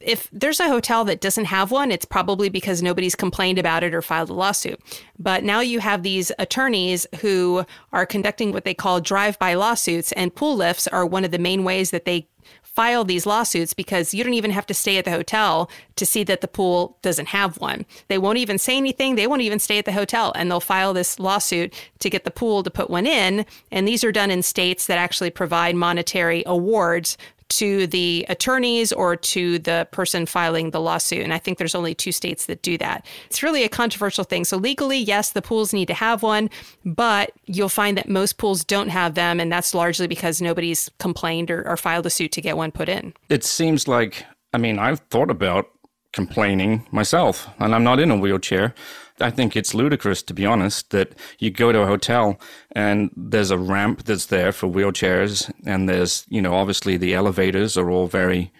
if 0.00 0.28
there's 0.32 0.60
a 0.60 0.68
hotel 0.68 1.04
that 1.04 1.20
doesn't 1.20 1.46
have 1.46 1.70
one, 1.70 1.90
it's 1.90 2.04
probably 2.04 2.48
because 2.48 2.82
nobody's 2.82 3.14
complained 3.14 3.58
about 3.58 3.82
it 3.82 3.94
or 3.94 4.02
filed 4.02 4.30
a 4.30 4.34
lawsuit. 4.34 4.80
But 5.18 5.44
now 5.44 5.60
you 5.60 5.80
have 5.80 6.02
these 6.02 6.32
attorneys 6.38 7.06
who 7.20 7.64
are 7.92 8.06
conducting 8.06 8.52
what 8.52 8.64
they 8.64 8.74
call 8.74 9.00
drive 9.00 9.38
by 9.38 9.54
lawsuits, 9.54 10.12
and 10.12 10.34
pool 10.34 10.56
lifts 10.56 10.86
are 10.88 11.06
one 11.06 11.24
of 11.24 11.30
the 11.30 11.38
main 11.38 11.64
ways 11.64 11.90
that 11.90 12.04
they 12.04 12.28
file 12.62 13.04
these 13.04 13.26
lawsuits 13.26 13.74
because 13.74 14.14
you 14.14 14.22
don't 14.22 14.34
even 14.34 14.52
have 14.52 14.64
to 14.64 14.72
stay 14.72 14.98
at 14.98 15.04
the 15.04 15.10
hotel 15.10 15.68
to 15.96 16.06
see 16.06 16.22
that 16.22 16.40
the 16.42 16.46
pool 16.46 16.96
doesn't 17.02 17.26
have 17.26 17.58
one. 17.58 17.84
They 18.06 18.18
won't 18.18 18.38
even 18.38 18.56
say 18.56 18.76
anything. 18.76 19.16
They 19.16 19.26
won't 19.26 19.42
even 19.42 19.58
stay 19.58 19.78
at 19.78 19.84
the 19.84 19.90
hotel 19.90 20.32
and 20.36 20.48
they'll 20.48 20.60
file 20.60 20.94
this 20.94 21.18
lawsuit 21.18 21.74
to 21.98 22.08
get 22.08 22.22
the 22.22 22.30
pool 22.30 22.62
to 22.62 22.70
put 22.70 22.88
one 22.88 23.04
in. 23.04 23.44
And 23.72 23.88
these 23.88 24.04
are 24.04 24.12
done 24.12 24.30
in 24.30 24.44
states 24.44 24.86
that 24.86 24.96
actually 24.96 25.30
provide 25.30 25.74
monetary 25.74 26.44
awards 26.46 27.18
to 27.48 27.86
the 27.86 28.26
attorneys 28.28 28.92
or 28.92 29.16
to 29.16 29.58
the 29.58 29.88
person 29.90 30.26
filing 30.26 30.70
the 30.70 30.80
lawsuit. 30.80 31.22
And 31.22 31.32
I 31.32 31.38
think 31.38 31.58
there's 31.58 31.74
only 31.74 31.94
two 31.94 32.12
states 32.12 32.46
that 32.46 32.62
do 32.62 32.76
that. 32.78 33.06
It's 33.26 33.42
really 33.42 33.64
a 33.64 33.68
controversial 33.68 34.24
thing. 34.24 34.44
So, 34.44 34.56
legally, 34.56 34.98
yes, 34.98 35.32
the 35.32 35.42
pools 35.42 35.72
need 35.72 35.86
to 35.86 35.94
have 35.94 36.22
one, 36.22 36.50
but 36.84 37.32
you'll 37.46 37.68
find 37.68 37.96
that 37.96 38.08
most 38.08 38.38
pools 38.38 38.64
don't 38.64 38.88
have 38.88 39.14
them. 39.14 39.40
And 39.40 39.50
that's 39.50 39.74
largely 39.74 40.06
because 40.06 40.42
nobody's 40.42 40.90
complained 40.98 41.50
or, 41.50 41.66
or 41.66 41.76
filed 41.76 42.06
a 42.06 42.10
suit 42.10 42.32
to 42.32 42.40
get 42.40 42.56
one 42.56 42.70
put 42.70 42.88
in. 42.88 43.14
It 43.28 43.44
seems 43.44 43.88
like, 43.88 44.24
I 44.52 44.58
mean, 44.58 44.78
I've 44.78 45.00
thought 45.10 45.30
about 45.30 45.68
complaining 46.12 46.86
myself, 46.90 47.48
and 47.58 47.74
I'm 47.74 47.84
not 47.84 48.00
in 48.00 48.10
a 48.10 48.16
wheelchair. 48.16 48.74
I 49.20 49.30
think 49.30 49.56
it's 49.56 49.74
ludicrous, 49.74 50.22
to 50.24 50.34
be 50.34 50.46
honest, 50.46 50.90
that 50.90 51.14
you 51.38 51.50
go 51.50 51.72
to 51.72 51.80
a 51.80 51.86
hotel 51.86 52.38
and 52.72 53.10
there's 53.16 53.50
a 53.50 53.58
ramp 53.58 54.04
that's 54.04 54.26
there 54.26 54.52
for 54.52 54.68
wheelchairs, 54.68 55.52
and 55.66 55.88
there's, 55.88 56.24
you 56.28 56.40
know, 56.40 56.54
obviously 56.54 56.96
the 56.96 57.14
elevators 57.14 57.76
are 57.76 57.90
all 57.90 58.06
very, 58.06 58.52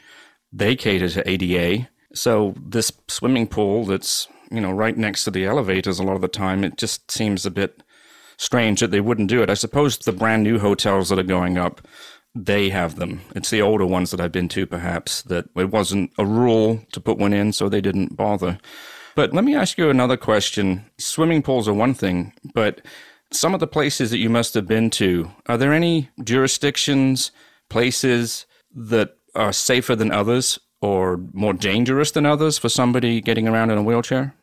they 0.53 0.75
cater 0.77 1.09
to 1.09 1.29
ADA. 1.29 1.88
So 2.15 2.55
this 2.61 2.93
swimming 3.09 3.47
pool 3.47 3.85
that's, 3.85 4.29
you 4.50 4.61
know, 4.61 4.73
right 4.73 4.97
next 4.97 5.25
to 5.25 5.31
the 5.31 5.45
elevators 5.45 5.99
a 5.99 6.03
lot 6.03 6.17
of 6.17 6.23
the 6.23 6.29
time, 6.29 6.65
it 6.65 6.77
just 6.77 7.11
seems 7.11 7.45
a 7.45 7.50
bit 7.50 7.83
strange 8.37 8.81
that 8.81 8.91
they 8.91 9.00
wouldn't 9.00 9.29
do 9.29 9.43
it. 9.43 9.50
I 9.50 9.55
suppose 9.55 9.99
the 9.99 10.12
brand 10.12 10.43
new 10.43 10.59
hotels 10.59 11.09
that 11.09 11.19
are 11.19 11.25
going 11.25 11.59
up, 11.59 11.87
they 12.35 12.71
have 12.71 12.97
them. 12.97 13.21
It's 13.35 13.50
the 13.50 13.62
older 13.62 13.87
ones 13.87 14.11
that 14.11 14.21
I've 14.21 14.33
been 14.33 14.49
to, 14.50 14.67
perhaps, 14.67 15.23
that 15.23 15.47
it 15.57 15.71
wasn't 15.71 16.12
a 16.19 16.25
rule 16.25 16.85
to 16.93 17.00
put 17.00 17.19
one 17.19 17.33
in, 17.33 17.53
so 17.53 17.69
they 17.69 17.81
didn't 17.81 18.17
bother. 18.17 18.59
But 19.19 19.35
let 19.35 19.43
me 19.43 19.57
ask 19.57 19.77
you 19.79 19.91
another 19.91 20.17
question. 20.17 20.85
Swimming 20.97 21.43
pools 21.43 21.67
are 21.67 21.75
one 21.75 21.93
thing, 21.93 22.35
but 22.55 22.83
some 23.33 23.53
of 23.53 23.59
the 23.59 23.67
places 23.67 24.13
that 24.13 24.19
you 24.19 24.31
must 24.31 24.55
have 24.55 24.69
been 24.69 24.91
to, 24.91 25.33
are 25.49 25.59
there 25.59 25.73
any 25.73 26.09
jurisdictions, 26.23 27.33
places 27.69 28.47
that 28.73 29.17
are 29.35 29.53
safer 29.53 29.97
than 29.97 30.13
others 30.13 30.61
or 30.81 31.19
more 31.33 31.53
dangerous 31.53 32.13
than 32.13 32.27
others 32.27 32.59
for 32.59 32.69
somebody 32.69 33.21
getting 33.21 33.49
around 33.49 33.73
in 33.73 33.79
a 33.79 33.83
wheelchair? 33.83 34.37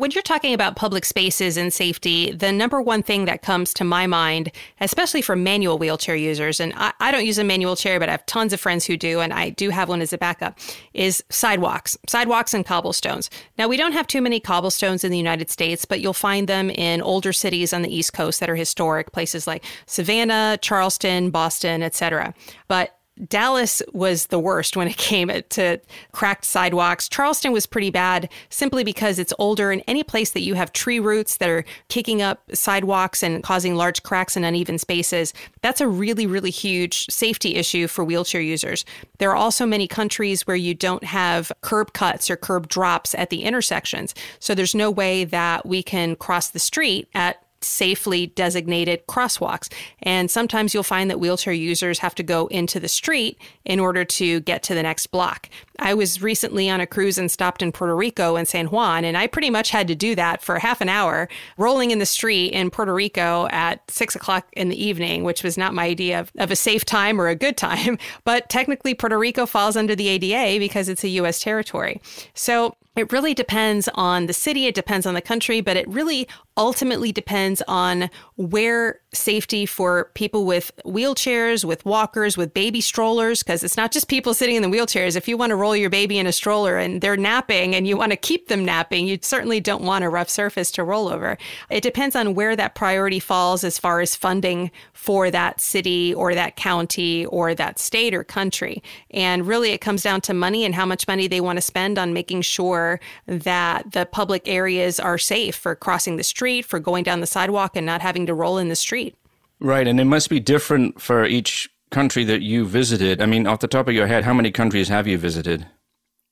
When 0.00 0.12
you're 0.12 0.22
talking 0.22 0.54
about 0.54 0.76
public 0.76 1.04
spaces 1.04 1.58
and 1.58 1.70
safety, 1.70 2.32
the 2.32 2.52
number 2.52 2.80
one 2.80 3.02
thing 3.02 3.26
that 3.26 3.42
comes 3.42 3.74
to 3.74 3.84
my 3.84 4.06
mind, 4.06 4.50
especially 4.80 5.20
for 5.20 5.36
manual 5.36 5.76
wheelchair 5.76 6.16
users, 6.16 6.58
and 6.58 6.72
I, 6.74 6.94
I, 7.00 7.10
don't 7.10 7.26
use 7.26 7.36
a 7.36 7.44
manual 7.44 7.76
chair, 7.76 8.00
but 8.00 8.08
I 8.08 8.12
have 8.12 8.24
tons 8.24 8.54
of 8.54 8.60
friends 8.62 8.86
who 8.86 8.96
do, 8.96 9.20
and 9.20 9.30
I 9.30 9.50
do 9.50 9.68
have 9.68 9.90
one 9.90 10.00
as 10.00 10.14
a 10.14 10.16
backup, 10.16 10.58
is 10.94 11.22
sidewalks, 11.28 11.98
sidewalks 12.08 12.54
and 12.54 12.64
cobblestones. 12.64 13.28
Now, 13.58 13.68
we 13.68 13.76
don't 13.76 13.92
have 13.92 14.06
too 14.06 14.22
many 14.22 14.40
cobblestones 14.40 15.04
in 15.04 15.10
the 15.10 15.18
United 15.18 15.50
States, 15.50 15.84
but 15.84 16.00
you'll 16.00 16.14
find 16.14 16.48
them 16.48 16.70
in 16.70 17.02
older 17.02 17.34
cities 17.34 17.74
on 17.74 17.82
the 17.82 17.94
East 17.94 18.14
Coast 18.14 18.40
that 18.40 18.48
are 18.48 18.56
historic, 18.56 19.12
places 19.12 19.46
like 19.46 19.66
Savannah, 19.84 20.58
Charleston, 20.62 21.28
Boston, 21.28 21.82
etc. 21.82 22.32
But 22.68 22.96
Dallas 23.28 23.82
was 23.92 24.26
the 24.26 24.38
worst 24.38 24.76
when 24.76 24.88
it 24.88 24.96
came 24.96 25.28
to 25.28 25.80
cracked 26.12 26.44
sidewalks. 26.44 27.08
Charleston 27.08 27.52
was 27.52 27.66
pretty 27.66 27.90
bad 27.90 28.30
simply 28.48 28.84
because 28.84 29.18
it's 29.18 29.32
older, 29.38 29.70
and 29.70 29.82
any 29.86 30.02
place 30.02 30.30
that 30.30 30.40
you 30.40 30.54
have 30.54 30.72
tree 30.72 31.00
roots 31.00 31.36
that 31.36 31.48
are 31.48 31.64
kicking 31.88 32.22
up 32.22 32.42
sidewalks 32.54 33.22
and 33.22 33.42
causing 33.42 33.74
large 33.74 34.02
cracks 34.02 34.36
and 34.36 34.44
uneven 34.44 34.78
spaces, 34.78 35.34
that's 35.62 35.80
a 35.80 35.88
really, 35.88 36.26
really 36.26 36.50
huge 36.50 37.06
safety 37.10 37.56
issue 37.56 37.86
for 37.86 38.04
wheelchair 38.04 38.40
users. 38.40 38.84
There 39.18 39.30
are 39.30 39.36
also 39.36 39.66
many 39.66 39.86
countries 39.86 40.46
where 40.46 40.56
you 40.56 40.74
don't 40.74 41.04
have 41.04 41.52
curb 41.60 41.92
cuts 41.92 42.30
or 42.30 42.36
curb 42.36 42.68
drops 42.68 43.14
at 43.14 43.30
the 43.30 43.42
intersections. 43.42 44.14
So 44.38 44.54
there's 44.54 44.74
no 44.74 44.90
way 44.90 45.24
that 45.24 45.66
we 45.66 45.82
can 45.82 46.16
cross 46.16 46.48
the 46.48 46.58
street 46.58 47.08
at 47.14 47.42
safely 47.62 48.26
designated 48.28 49.06
crosswalks. 49.06 49.70
And 50.02 50.30
sometimes 50.30 50.74
you'll 50.74 50.82
find 50.82 51.10
that 51.10 51.20
wheelchair 51.20 51.52
users 51.52 51.98
have 52.00 52.14
to 52.16 52.22
go 52.22 52.46
into 52.48 52.80
the 52.80 52.88
street 52.88 53.38
in 53.64 53.80
order 53.80 54.04
to 54.04 54.40
get 54.40 54.62
to 54.64 54.74
the 54.74 54.82
next 54.82 55.08
block. 55.08 55.48
I 55.78 55.94
was 55.94 56.22
recently 56.22 56.68
on 56.68 56.80
a 56.80 56.86
cruise 56.86 57.18
and 57.18 57.30
stopped 57.30 57.62
in 57.62 57.72
Puerto 57.72 57.96
Rico 57.96 58.36
and 58.36 58.46
San 58.46 58.66
Juan, 58.66 59.04
and 59.04 59.16
I 59.16 59.26
pretty 59.26 59.50
much 59.50 59.70
had 59.70 59.88
to 59.88 59.94
do 59.94 60.14
that 60.14 60.42
for 60.42 60.58
half 60.58 60.80
an 60.80 60.88
hour, 60.88 61.28
rolling 61.56 61.90
in 61.90 61.98
the 61.98 62.06
street 62.06 62.52
in 62.52 62.70
Puerto 62.70 62.92
Rico 62.92 63.48
at 63.50 63.90
six 63.90 64.14
o'clock 64.14 64.46
in 64.52 64.68
the 64.68 64.82
evening, 64.82 65.24
which 65.24 65.42
was 65.42 65.56
not 65.56 65.74
my 65.74 65.86
idea 65.86 66.20
of, 66.20 66.32
of 66.38 66.50
a 66.50 66.56
safe 66.56 66.84
time 66.84 67.20
or 67.20 67.28
a 67.28 67.34
good 67.34 67.56
time. 67.56 67.98
But 68.24 68.48
technically, 68.48 68.94
Puerto 68.94 69.18
Rico 69.18 69.46
falls 69.46 69.76
under 69.76 69.94
the 69.94 70.08
ADA 70.08 70.58
because 70.58 70.88
it's 70.88 71.04
a 71.04 71.08
U.S. 71.08 71.40
territory. 71.40 72.00
So 72.34 72.76
it 73.00 73.10
really 73.12 73.32
depends 73.32 73.88
on 73.94 74.26
the 74.26 74.32
city, 74.32 74.66
it 74.66 74.74
depends 74.74 75.06
on 75.06 75.14
the 75.14 75.22
country, 75.22 75.60
but 75.60 75.76
it 75.76 75.88
really 75.88 76.28
ultimately 76.56 77.10
depends 77.10 77.62
on 77.66 78.10
where 78.36 79.00
safety 79.12 79.64
for 79.64 80.10
people 80.14 80.44
with 80.44 80.70
wheelchairs, 80.84 81.64
with 81.64 81.84
walkers, 81.86 82.36
with 82.36 82.52
baby 82.52 82.80
strollers, 82.80 83.42
because 83.42 83.64
it's 83.64 83.76
not 83.76 83.90
just 83.90 84.08
people 84.08 84.34
sitting 84.34 84.56
in 84.56 84.62
the 84.62 84.68
wheelchairs. 84.68 85.16
If 85.16 85.26
you 85.26 85.38
want 85.38 85.50
to 85.50 85.56
roll 85.56 85.74
your 85.74 85.88
baby 85.88 86.18
in 86.18 86.26
a 86.26 86.32
stroller 86.32 86.76
and 86.76 87.00
they're 87.00 87.16
napping 87.16 87.74
and 87.74 87.86
you 87.86 87.96
want 87.96 88.12
to 88.12 88.16
keep 88.16 88.48
them 88.48 88.64
napping, 88.64 89.06
you 89.06 89.18
certainly 89.22 89.60
don't 89.60 89.82
want 89.82 90.04
a 90.04 90.10
rough 90.10 90.28
surface 90.28 90.70
to 90.72 90.84
roll 90.84 91.08
over. 91.08 91.38
It 91.70 91.82
depends 91.82 92.14
on 92.14 92.34
where 92.34 92.54
that 92.54 92.74
priority 92.74 93.20
falls 93.20 93.64
as 93.64 93.78
far 93.78 94.00
as 94.00 94.14
funding 94.14 94.70
for 94.92 95.30
that 95.30 95.60
city 95.60 96.12
or 96.12 96.34
that 96.34 96.56
county 96.56 97.24
or 97.26 97.54
that 97.54 97.78
state 97.78 98.12
or 98.12 98.22
country. 98.22 98.82
And 99.10 99.46
really, 99.46 99.70
it 99.70 99.80
comes 99.80 100.02
down 100.02 100.20
to 100.22 100.34
money 100.34 100.66
and 100.66 100.74
how 100.74 100.84
much 100.84 101.08
money 101.08 101.26
they 101.26 101.40
want 101.40 101.56
to 101.56 101.62
spend 101.62 101.98
on 101.98 102.12
making 102.12 102.42
sure 102.42 102.89
that 103.26 103.92
the 103.92 104.06
public 104.06 104.48
areas 104.48 104.98
are 104.98 105.18
safe 105.18 105.54
for 105.54 105.76
crossing 105.76 106.16
the 106.16 106.24
street, 106.24 106.64
for 106.64 106.80
going 106.80 107.04
down 107.04 107.20
the 107.20 107.26
sidewalk, 107.26 107.76
and 107.76 107.86
not 107.86 108.00
having 108.00 108.26
to 108.26 108.34
roll 108.34 108.58
in 108.58 108.68
the 108.68 108.76
street. 108.76 109.14
Right. 109.60 109.86
And 109.86 110.00
it 110.00 110.06
must 110.06 110.30
be 110.30 110.40
different 110.40 111.00
for 111.00 111.24
each 111.26 111.70
country 111.90 112.24
that 112.24 112.40
you 112.40 112.64
visited. 112.64 113.20
I 113.20 113.26
mean, 113.26 113.46
off 113.46 113.60
the 113.60 113.68
top 113.68 113.88
of 113.88 113.94
your 113.94 114.06
head, 114.06 114.24
how 114.24 114.32
many 114.32 114.50
countries 114.50 114.88
have 114.88 115.06
you 115.06 115.18
visited? 115.18 115.66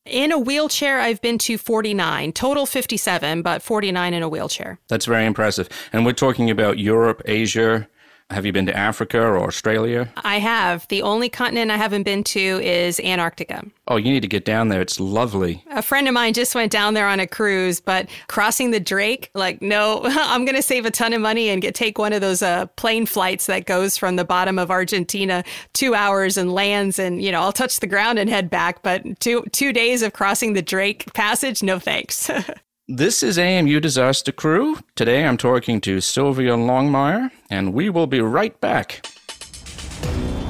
In 0.06 0.32
a 0.32 0.38
wheelchair, 0.38 1.00
I've 1.00 1.20
been 1.20 1.36
to 1.38 1.58
49, 1.58 2.32
total 2.32 2.64
57, 2.64 3.42
but 3.42 3.62
49 3.62 4.14
in 4.14 4.22
a 4.22 4.28
wheelchair. 4.28 4.78
That's 4.88 5.04
very 5.04 5.26
impressive. 5.26 5.68
And 5.92 6.06
we're 6.06 6.12
talking 6.12 6.48
about 6.48 6.78
Europe, 6.78 7.20
Asia, 7.26 7.86
have 8.30 8.44
you 8.44 8.52
been 8.52 8.66
to 8.66 8.76
Africa 8.76 9.18
or 9.18 9.38
Australia? 9.38 10.10
I 10.18 10.38
have. 10.38 10.86
The 10.88 11.00
only 11.00 11.30
continent 11.30 11.70
I 11.70 11.78
haven't 11.78 12.02
been 12.02 12.22
to 12.24 12.40
is 12.62 13.00
Antarctica. 13.00 13.64
Oh, 13.88 13.96
you 13.96 14.12
need 14.12 14.20
to 14.20 14.28
get 14.28 14.44
down 14.44 14.68
there. 14.68 14.82
It's 14.82 15.00
lovely. 15.00 15.64
A 15.70 15.80
friend 15.80 16.06
of 16.06 16.12
mine 16.12 16.34
just 16.34 16.54
went 16.54 16.70
down 16.70 16.92
there 16.92 17.08
on 17.08 17.20
a 17.20 17.26
cruise, 17.26 17.80
but 17.80 18.08
crossing 18.26 18.70
the 18.70 18.80
Drake, 18.80 19.30
like, 19.34 19.62
no, 19.62 20.02
I'm 20.04 20.44
going 20.44 20.56
to 20.56 20.62
save 20.62 20.84
a 20.84 20.90
ton 20.90 21.14
of 21.14 21.22
money 21.22 21.48
and 21.48 21.62
get 21.62 21.74
take 21.74 21.98
one 21.98 22.12
of 22.12 22.20
those 22.20 22.42
uh, 22.42 22.66
plane 22.76 23.06
flights 23.06 23.46
that 23.46 23.64
goes 23.64 23.96
from 23.96 24.16
the 24.16 24.24
bottom 24.24 24.58
of 24.58 24.70
Argentina 24.70 25.42
two 25.72 25.94
hours 25.94 26.36
and 26.36 26.52
lands, 26.52 26.98
and 26.98 27.22
you 27.22 27.32
know, 27.32 27.40
I'll 27.40 27.52
touch 27.52 27.80
the 27.80 27.86
ground 27.86 28.18
and 28.18 28.28
head 28.28 28.50
back. 28.50 28.82
But 28.82 29.20
two 29.20 29.44
two 29.52 29.72
days 29.72 30.02
of 30.02 30.12
crossing 30.12 30.52
the 30.52 30.62
Drake 30.62 31.12
Passage, 31.14 31.62
no 31.62 31.78
thanks. 31.78 32.30
This 32.90 33.22
is 33.22 33.38
AMU 33.38 33.80
Disaster 33.80 34.32
Crew. 34.32 34.78
Today 34.96 35.26
I'm 35.26 35.36
talking 35.36 35.78
to 35.82 36.00
Sylvia 36.00 36.56
Longmire, 36.56 37.30
and 37.50 37.74
we 37.74 37.90
will 37.90 38.06
be 38.06 38.22
right 38.22 38.58
back. 38.62 39.06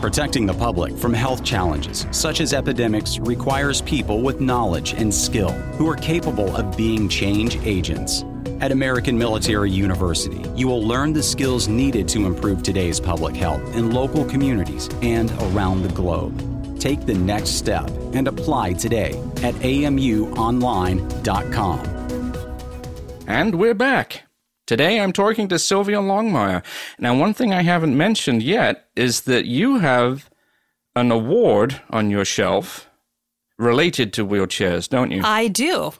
Protecting 0.00 0.47
the 0.47 0.54
public 0.54 0.97
from 0.97 1.12
health 1.12 1.42
challenges, 1.42 2.07
such 2.12 2.40
as 2.40 2.54
epidemics, 2.54 3.18
requires 3.18 3.83
people 3.83 4.23
with 4.23 4.40
knowledge 4.40 4.92
and 4.92 5.12
skill 5.12 5.50
who 5.50 5.90
are 5.90 5.97
capable 5.97 6.54
of 6.54 6.76
being 6.76 7.09
change 7.09 7.57
agents. 7.66 8.25
At 8.61 8.71
American 8.71 9.18
Military 9.18 9.73
University, 9.73 10.40
you 10.54 10.68
will 10.68 10.87
learn 10.87 11.12
the 11.12 11.25
skills 11.25 11.66
needed 11.66 12.07
to 12.11 12.25
improve 12.25 12.62
today's 12.62 13.00
public 13.00 13.35
health 13.35 13.75
in 13.75 13.90
local 13.90 14.25
communities 14.25 14.88
and 15.02 15.33
around 15.42 15.83
the 15.83 15.92
globe. 15.92 16.78
Take 16.78 17.04
the 17.04 17.14
next 17.14 17.59
step 17.59 17.90
and 18.12 18.28
apply 18.28 18.75
today 18.75 19.21
at 19.42 19.57
amuonline.com. 19.57 21.98
And 23.28 23.56
we're 23.56 23.75
back. 23.75 24.23
Today 24.66 25.00
I'm 25.00 25.12
talking 25.12 25.49
to 25.49 25.58
Sylvia 25.58 25.99
Longmire. 25.99 26.64
Now, 26.99 27.14
one 27.14 27.35
thing 27.35 27.52
I 27.52 27.61
haven't 27.62 27.94
mentioned 27.94 28.42
yet 28.42 28.87
is 28.97 29.20
that 29.23 29.44
you 29.44 29.80
have 29.80 30.30
an 30.97 31.11
award 31.12 31.78
on 31.90 32.08
your 32.11 32.25
shelf 32.25 32.88
related 33.58 34.14
to 34.14 34.26
wheelchairs, 34.26 34.88
don't 34.88 35.11
you? 35.11 35.20
I 35.23 35.49
do. 35.49 35.92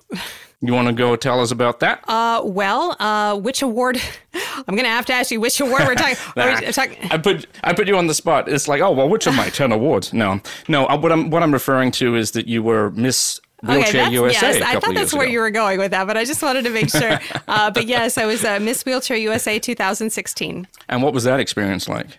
You 0.62 0.73
want 0.73 0.88
to 0.88 0.94
go 0.94 1.16
tell 1.16 1.38
us 1.40 1.50
about 1.50 1.80
that? 1.80 2.02
Uh, 2.08 2.40
well, 2.47 2.97
uh, 2.99 3.37
which 3.38 3.61
award? 3.61 4.00
I'm 4.35 4.75
going 4.75 4.85
to 4.85 4.88
have 4.90 5.04
to 5.06 5.12
ask 5.12 5.30
you 5.30 5.38
which 5.38 5.61
award 5.61 5.82
we're 5.87 5.94
talking. 5.97 6.16
Nah, 6.35 6.58
we 6.61 6.73
talking- 6.73 7.11
I 7.11 7.18
put 7.18 7.47
I 7.62 7.75
put 7.75 7.88
you 7.88 7.97
on 7.99 8.06
the 8.06 8.14
spot. 8.14 8.49
It's 8.49 8.68
like, 8.68 8.80
oh 8.80 8.90
well, 8.90 9.08
which 9.08 9.26
of 9.26 9.35
my 9.35 9.50
ten 9.50 9.70
awards? 9.70 10.14
No, 10.14 10.40
no. 10.66 10.87
uh, 10.87 10.97
What 10.99 11.12
I'm 11.12 11.28
what 11.28 11.42
I'm 11.42 11.52
referring 11.52 11.90
to 11.92 12.16
is 12.16 12.30
that 12.32 12.49
you 12.49 12.62
were 12.62 12.90
Miss 12.92 13.38
Wheelchair 13.62 14.05
that's, 14.05 14.12
USA. 14.12 14.59
Yes, 14.59 14.62
I 14.62 14.79
thought 14.79 14.95
that's 14.95 15.12
where 15.12 15.25
ago. 15.25 15.33
you 15.33 15.41
were 15.41 15.50
going 15.50 15.79
with 15.79 15.91
that, 15.91 16.07
but 16.07 16.17
I 16.17 16.25
just 16.25 16.43
wanted 16.43 16.62
to 16.62 16.71
make 16.71 16.91
sure. 16.91 17.19
uh, 17.49 17.71
but 17.71 17.87
yes, 17.87 18.17
I 18.17 18.25
was 18.25 18.45
uh, 18.45 18.61
Miss 18.61 18.85
Wheelchair 18.85 19.17
USA 19.17 19.59
2016. 19.59 20.69
And 20.88 21.03
what 21.03 21.12
was 21.12 21.25
that 21.25 21.41
experience 21.41 21.88
like? 21.88 22.19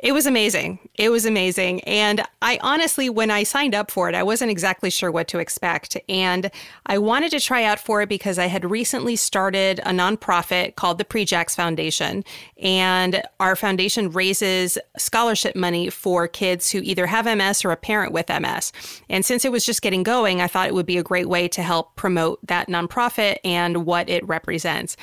It 0.00 0.12
was 0.12 0.26
amazing. 0.26 0.78
It 0.94 1.08
was 1.10 1.26
amazing. 1.26 1.80
And 1.80 2.22
I 2.40 2.60
honestly, 2.62 3.10
when 3.10 3.32
I 3.32 3.42
signed 3.42 3.74
up 3.74 3.90
for 3.90 4.08
it, 4.08 4.14
I 4.14 4.22
wasn't 4.22 4.52
exactly 4.52 4.90
sure 4.90 5.10
what 5.10 5.26
to 5.28 5.40
expect. 5.40 5.96
And 6.08 6.52
I 6.86 6.98
wanted 6.98 7.32
to 7.32 7.40
try 7.40 7.64
out 7.64 7.80
for 7.80 8.00
it 8.00 8.08
because 8.08 8.38
I 8.38 8.46
had 8.46 8.70
recently 8.70 9.16
started 9.16 9.80
a 9.80 9.90
nonprofit 9.90 10.76
called 10.76 10.98
the 10.98 11.04
Prejax 11.04 11.56
Foundation. 11.56 12.24
And 12.62 13.22
our 13.40 13.56
foundation 13.56 14.10
raises 14.10 14.78
scholarship 14.96 15.56
money 15.56 15.90
for 15.90 16.28
kids 16.28 16.70
who 16.70 16.78
either 16.84 17.06
have 17.06 17.24
MS 17.24 17.64
or 17.64 17.72
a 17.72 17.76
parent 17.76 18.12
with 18.12 18.28
MS. 18.28 18.72
And 19.08 19.24
since 19.24 19.44
it 19.44 19.50
was 19.50 19.66
just 19.66 19.82
getting 19.82 20.04
going, 20.04 20.40
I 20.40 20.46
thought 20.46 20.68
it 20.68 20.74
would 20.74 20.86
be 20.86 20.98
a 20.98 21.02
great 21.02 21.28
way 21.28 21.48
to 21.48 21.62
help 21.62 21.96
promote 21.96 22.38
that 22.46 22.68
nonprofit 22.68 23.38
and 23.42 23.84
what 23.84 24.08
it 24.08 24.26
represents. 24.28 24.96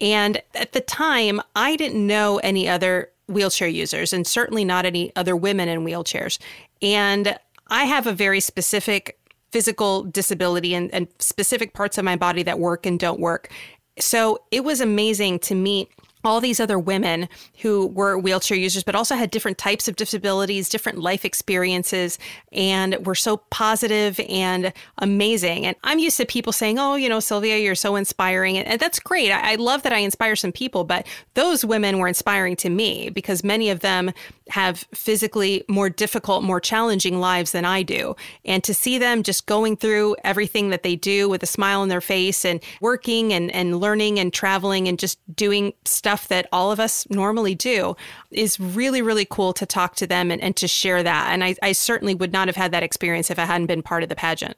And 0.00 0.40
at 0.54 0.72
the 0.72 0.80
time, 0.80 1.42
I 1.54 1.76
didn't 1.76 2.06
know 2.06 2.38
any 2.38 2.66
other 2.68 3.10
wheelchair 3.28 3.68
users 3.68 4.12
and 4.12 4.26
certainly 4.26 4.64
not 4.64 4.84
any 4.84 5.12
other 5.14 5.36
women 5.36 5.68
in 5.68 5.84
wheelchairs. 5.84 6.38
And 6.82 7.38
I 7.68 7.84
have 7.84 8.06
a 8.06 8.12
very 8.12 8.40
specific 8.40 9.18
physical 9.50 10.04
disability 10.04 10.74
and, 10.74 10.92
and 10.92 11.08
specific 11.18 11.72
parts 11.72 11.98
of 11.98 12.04
my 12.04 12.16
body 12.16 12.42
that 12.42 12.58
work 12.58 12.86
and 12.86 12.98
don't 12.98 13.20
work. 13.20 13.50
So 13.98 14.38
it 14.50 14.64
was 14.64 14.80
amazing 14.80 15.38
to 15.40 15.54
meet 15.54 15.90
all 16.24 16.40
these 16.40 16.60
other 16.60 16.78
women 16.78 17.28
who 17.60 17.86
were 17.86 18.18
wheelchair 18.18 18.56
users, 18.56 18.82
but 18.82 18.94
also 18.94 19.14
had 19.14 19.30
different 19.30 19.58
types 19.58 19.88
of 19.88 19.96
disabilities, 19.96 20.68
different 20.68 20.98
life 20.98 21.24
experiences, 21.24 22.18
and 22.52 23.06
were 23.06 23.14
so 23.14 23.36
positive 23.36 24.20
and 24.28 24.72
amazing. 24.98 25.66
And 25.66 25.76
I'm 25.84 25.98
used 25.98 26.16
to 26.18 26.26
people 26.26 26.52
saying, 26.52 26.78
Oh, 26.78 26.96
you 26.96 27.08
know, 27.08 27.20
Sylvia, 27.20 27.58
you're 27.58 27.74
so 27.74 27.96
inspiring. 27.96 28.58
And 28.58 28.80
that's 28.80 28.98
great. 28.98 29.30
I, 29.30 29.52
I 29.52 29.54
love 29.56 29.82
that 29.82 29.92
I 29.92 29.98
inspire 29.98 30.36
some 30.36 30.52
people, 30.52 30.84
but 30.84 31.06
those 31.34 31.64
women 31.64 31.98
were 31.98 32.08
inspiring 32.08 32.56
to 32.56 32.70
me 32.70 33.10
because 33.10 33.44
many 33.44 33.70
of 33.70 33.80
them 33.80 34.12
have 34.48 34.86
physically 34.94 35.64
more 35.68 35.90
difficult, 35.90 36.42
more 36.42 36.60
challenging 36.60 37.20
lives 37.20 37.52
than 37.52 37.64
I 37.64 37.82
do. 37.82 38.16
And 38.44 38.64
to 38.64 38.74
see 38.74 38.98
them 38.98 39.22
just 39.22 39.46
going 39.46 39.76
through 39.76 40.16
everything 40.24 40.70
that 40.70 40.82
they 40.82 40.96
do 40.96 41.28
with 41.28 41.42
a 41.42 41.46
smile 41.46 41.80
on 41.80 41.88
their 41.88 42.00
face 42.00 42.44
and 42.44 42.60
working 42.80 43.32
and, 43.32 43.50
and 43.50 43.78
learning 43.78 44.18
and 44.18 44.32
traveling 44.32 44.88
and 44.88 44.98
just 44.98 45.18
doing 45.34 45.74
stuff 45.84 46.07
that 46.28 46.48
all 46.52 46.72
of 46.72 46.80
us 46.80 47.08
normally 47.10 47.54
do 47.54 47.96
is 48.30 48.58
really, 48.58 49.02
really 49.02 49.26
cool 49.28 49.52
to 49.52 49.66
talk 49.66 49.94
to 49.96 50.06
them 50.06 50.30
and, 50.30 50.40
and 50.40 50.56
to 50.56 50.66
share 50.66 51.02
that. 51.02 51.28
And 51.30 51.44
I, 51.44 51.54
I 51.62 51.72
certainly 51.72 52.14
would 52.14 52.32
not 52.32 52.48
have 52.48 52.56
had 52.56 52.72
that 52.72 52.82
experience 52.82 53.30
if 53.30 53.38
I 53.38 53.44
hadn't 53.44 53.66
been 53.66 53.82
part 53.82 54.02
of 54.02 54.08
the 54.08 54.16
pageant. 54.16 54.56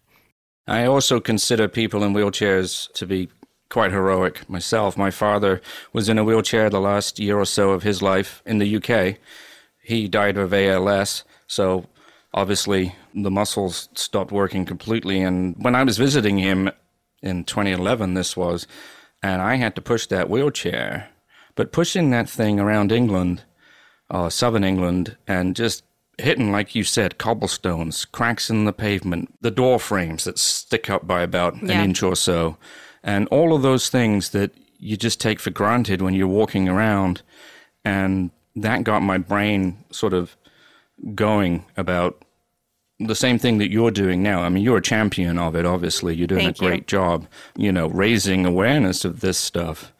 I 0.66 0.84
also 0.84 1.20
consider 1.20 1.66
people 1.66 2.04
in 2.04 2.12
wheelchairs 2.14 2.92
to 2.92 3.06
be 3.06 3.28
quite 3.70 3.92
heroic 3.92 4.48
myself. 4.48 4.96
My 4.96 5.10
father 5.10 5.60
was 5.92 6.08
in 6.08 6.18
a 6.18 6.24
wheelchair 6.24 6.70
the 6.70 6.80
last 6.80 7.18
year 7.18 7.38
or 7.38 7.44
so 7.44 7.70
of 7.70 7.82
his 7.82 8.02
life 8.02 8.42
in 8.46 8.58
the 8.58 8.76
UK. 8.76 9.16
He 9.82 10.08
died 10.08 10.36
of 10.36 10.52
ALS, 10.52 11.24
so 11.46 11.86
obviously 12.34 12.94
the 13.14 13.30
muscles 13.30 13.88
stopped 13.94 14.32
working 14.32 14.64
completely. 14.64 15.20
And 15.20 15.56
when 15.58 15.74
I 15.74 15.82
was 15.82 15.98
visiting 15.98 16.38
him 16.38 16.70
in 17.22 17.44
2011, 17.44 18.14
this 18.14 18.36
was, 18.36 18.66
and 19.22 19.40
I 19.40 19.56
had 19.56 19.74
to 19.76 19.82
push 19.82 20.06
that 20.06 20.30
wheelchair. 20.30 21.08
But 21.54 21.72
pushing 21.72 22.10
that 22.10 22.28
thing 22.28 22.58
around 22.60 22.92
England, 22.92 23.42
uh, 24.10 24.28
southern 24.30 24.64
England, 24.64 25.16
and 25.26 25.54
just 25.56 25.84
hitting, 26.18 26.52
like 26.52 26.74
you 26.74 26.84
said, 26.84 27.18
cobblestones, 27.18 28.04
cracks 28.04 28.50
in 28.50 28.64
the 28.64 28.72
pavement, 28.72 29.34
the 29.40 29.50
door 29.50 29.78
frames 29.80 30.24
that 30.24 30.38
stick 30.38 30.90
up 30.90 31.06
by 31.06 31.22
about 31.22 31.56
Yeah. 31.62 31.80
an 31.80 31.84
inch 31.90 32.02
or 32.02 32.14
so, 32.16 32.56
and 33.02 33.26
all 33.28 33.54
of 33.54 33.62
those 33.62 33.88
things 33.88 34.30
that 34.30 34.52
you 34.78 34.96
just 34.96 35.20
take 35.20 35.40
for 35.40 35.50
granted 35.50 36.02
when 36.02 36.14
you're 36.14 36.26
walking 36.28 36.68
around. 36.68 37.22
And 37.84 38.30
that 38.56 38.84
got 38.84 39.00
my 39.02 39.18
brain 39.18 39.78
sort 39.90 40.12
of 40.12 40.36
going 41.14 41.64
about 41.76 42.22
the 42.98 43.14
same 43.14 43.38
thing 43.38 43.56
that 43.58 43.70
you're 43.70 43.90
doing 43.90 44.22
now. 44.22 44.42
I 44.42 44.50
mean, 44.50 44.62
you're 44.62 44.76
a 44.76 44.82
champion 44.82 45.38
of 45.38 45.54
it, 45.56 45.64
obviously. 45.64 46.14
You're 46.14 46.26
doing 46.26 46.44
Thank 46.44 46.60
a 46.60 46.64
you. 46.64 46.68
great 46.68 46.86
job, 46.86 47.26
you 47.56 47.72
know, 47.72 47.86
raising 47.88 48.44
awareness 48.44 49.04
of 49.06 49.20
this 49.20 49.38
stuff. 49.38 49.92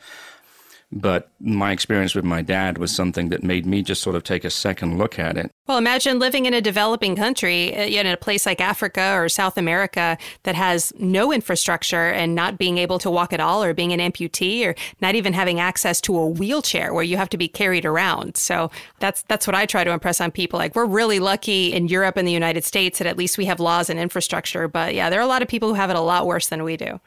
But 0.92 1.30
my 1.38 1.70
experience 1.70 2.16
with 2.16 2.24
my 2.24 2.42
dad 2.42 2.78
was 2.78 2.94
something 2.94 3.28
that 3.28 3.44
made 3.44 3.64
me 3.64 3.82
just 3.82 4.02
sort 4.02 4.16
of 4.16 4.24
take 4.24 4.44
a 4.44 4.50
second 4.50 4.98
look 4.98 5.20
at 5.20 5.36
it. 5.36 5.50
Well, 5.68 5.78
imagine 5.78 6.18
living 6.18 6.46
in 6.46 6.54
a 6.54 6.60
developing 6.60 7.14
country, 7.14 7.76
uh, 7.76 7.82
in 7.82 8.08
a 8.08 8.16
place 8.16 8.44
like 8.44 8.60
Africa 8.60 9.12
or 9.14 9.28
South 9.28 9.56
America 9.56 10.18
that 10.42 10.56
has 10.56 10.92
no 10.98 11.32
infrastructure 11.32 12.08
and 12.08 12.34
not 12.34 12.58
being 12.58 12.76
able 12.76 12.98
to 12.98 13.10
walk 13.10 13.32
at 13.32 13.38
all, 13.38 13.62
or 13.62 13.72
being 13.72 13.92
an 13.92 14.00
amputee, 14.00 14.66
or 14.66 14.74
not 15.00 15.14
even 15.14 15.32
having 15.32 15.60
access 15.60 16.00
to 16.00 16.18
a 16.18 16.26
wheelchair 16.26 16.92
where 16.92 17.04
you 17.04 17.16
have 17.16 17.30
to 17.30 17.38
be 17.38 17.46
carried 17.46 17.84
around. 17.84 18.36
So 18.36 18.72
that's 18.98 19.22
that's 19.28 19.46
what 19.46 19.54
I 19.54 19.66
try 19.66 19.84
to 19.84 19.92
impress 19.92 20.20
on 20.20 20.32
people. 20.32 20.58
Like 20.58 20.74
we're 20.74 20.86
really 20.86 21.20
lucky 21.20 21.72
in 21.72 21.86
Europe 21.86 22.16
and 22.16 22.26
the 22.26 22.32
United 22.32 22.64
States 22.64 22.98
that 22.98 23.06
at 23.06 23.16
least 23.16 23.38
we 23.38 23.44
have 23.44 23.60
laws 23.60 23.90
and 23.90 24.00
infrastructure. 24.00 24.66
But 24.66 24.96
yeah, 24.96 25.08
there 25.08 25.20
are 25.20 25.22
a 25.22 25.28
lot 25.28 25.42
of 25.42 25.46
people 25.46 25.68
who 25.68 25.74
have 25.76 25.90
it 25.90 25.96
a 25.96 26.00
lot 26.00 26.26
worse 26.26 26.48
than 26.48 26.64
we 26.64 26.76
do. 26.76 27.00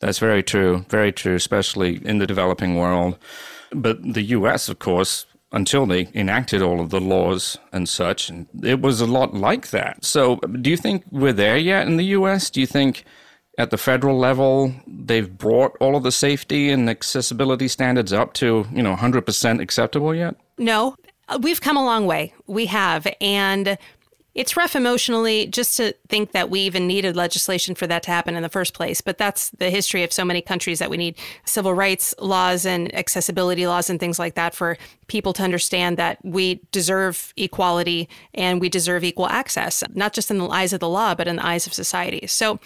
That's 0.00 0.18
very 0.18 0.42
true, 0.42 0.84
very 0.88 1.12
true, 1.12 1.34
especially 1.34 2.04
in 2.04 2.18
the 2.18 2.26
developing 2.26 2.76
world. 2.76 3.18
But 3.72 4.02
the 4.02 4.22
US, 4.22 4.68
of 4.68 4.78
course, 4.78 5.26
until 5.52 5.86
they 5.86 6.08
enacted 6.14 6.62
all 6.62 6.80
of 6.80 6.90
the 6.90 7.00
laws 7.00 7.56
and 7.72 7.88
such, 7.88 8.30
it 8.62 8.80
was 8.80 9.00
a 9.00 9.06
lot 9.06 9.34
like 9.34 9.70
that. 9.70 10.04
So, 10.04 10.36
do 10.36 10.68
you 10.68 10.76
think 10.76 11.04
we're 11.10 11.32
there 11.32 11.56
yet 11.56 11.86
in 11.86 11.96
the 11.96 12.06
US? 12.06 12.50
Do 12.50 12.60
you 12.60 12.66
think 12.66 13.04
at 13.56 13.70
the 13.70 13.78
federal 13.78 14.18
level 14.18 14.74
they've 14.86 15.38
brought 15.38 15.76
all 15.80 15.96
of 15.96 16.02
the 16.02 16.12
safety 16.12 16.70
and 16.70 16.90
accessibility 16.90 17.68
standards 17.68 18.12
up 18.12 18.34
to, 18.34 18.66
you 18.72 18.82
know, 18.82 18.96
100% 18.96 19.60
acceptable 19.60 20.14
yet? 20.14 20.34
No, 20.58 20.96
we've 21.40 21.60
come 21.60 21.76
a 21.76 21.84
long 21.84 22.06
way. 22.06 22.34
We 22.46 22.66
have. 22.66 23.06
And 23.20 23.78
it's 24.34 24.56
rough 24.56 24.74
emotionally 24.74 25.46
just 25.46 25.76
to 25.76 25.94
think 26.08 26.32
that 26.32 26.50
we 26.50 26.60
even 26.60 26.86
needed 26.86 27.14
legislation 27.16 27.74
for 27.74 27.86
that 27.86 28.02
to 28.04 28.10
happen 28.10 28.34
in 28.34 28.42
the 28.42 28.48
first 28.48 28.74
place. 28.74 29.00
But 29.00 29.16
that's 29.16 29.50
the 29.50 29.70
history 29.70 30.02
of 30.02 30.12
so 30.12 30.24
many 30.24 30.42
countries 30.42 30.80
that 30.80 30.90
we 30.90 30.96
need 30.96 31.16
civil 31.44 31.72
rights 31.72 32.14
laws 32.18 32.66
and 32.66 32.92
accessibility 32.94 33.66
laws 33.66 33.88
and 33.88 34.00
things 34.00 34.18
like 34.18 34.34
that 34.34 34.54
for 34.54 34.76
people 35.06 35.32
to 35.34 35.42
understand 35.42 35.96
that 35.98 36.18
we 36.24 36.60
deserve 36.72 37.32
equality 37.36 38.08
and 38.34 38.60
we 38.60 38.68
deserve 38.68 39.04
equal 39.04 39.28
access, 39.28 39.84
not 39.94 40.12
just 40.12 40.30
in 40.30 40.38
the 40.38 40.48
eyes 40.48 40.72
of 40.72 40.80
the 40.80 40.88
law, 40.88 41.14
but 41.14 41.28
in 41.28 41.36
the 41.36 41.46
eyes 41.46 41.66
of 41.66 41.72
society. 41.72 42.26
So, 42.26 42.58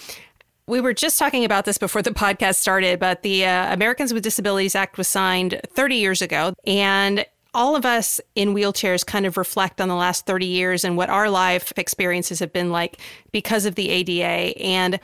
we 0.66 0.82
were 0.82 0.92
just 0.92 1.18
talking 1.18 1.46
about 1.46 1.64
this 1.64 1.78
before 1.78 2.02
the 2.02 2.10
podcast 2.10 2.56
started, 2.56 3.00
but 3.00 3.22
the 3.22 3.46
uh, 3.46 3.72
Americans 3.72 4.12
with 4.12 4.22
Disabilities 4.22 4.74
Act 4.74 4.98
was 4.98 5.08
signed 5.08 5.58
30 5.66 5.96
years 5.96 6.20
ago. 6.20 6.52
And 6.66 7.24
all 7.58 7.74
of 7.74 7.84
us 7.84 8.20
in 8.36 8.54
wheelchairs 8.54 9.04
kind 9.04 9.26
of 9.26 9.36
reflect 9.36 9.80
on 9.80 9.88
the 9.88 9.96
last 9.96 10.26
30 10.26 10.46
years 10.46 10.84
and 10.84 10.96
what 10.96 11.10
our 11.10 11.28
life 11.28 11.72
experiences 11.76 12.38
have 12.38 12.52
been 12.52 12.70
like 12.70 13.00
because 13.32 13.66
of 13.66 13.74
the 13.74 13.90
ADA. 13.90 14.56
And 14.62 15.00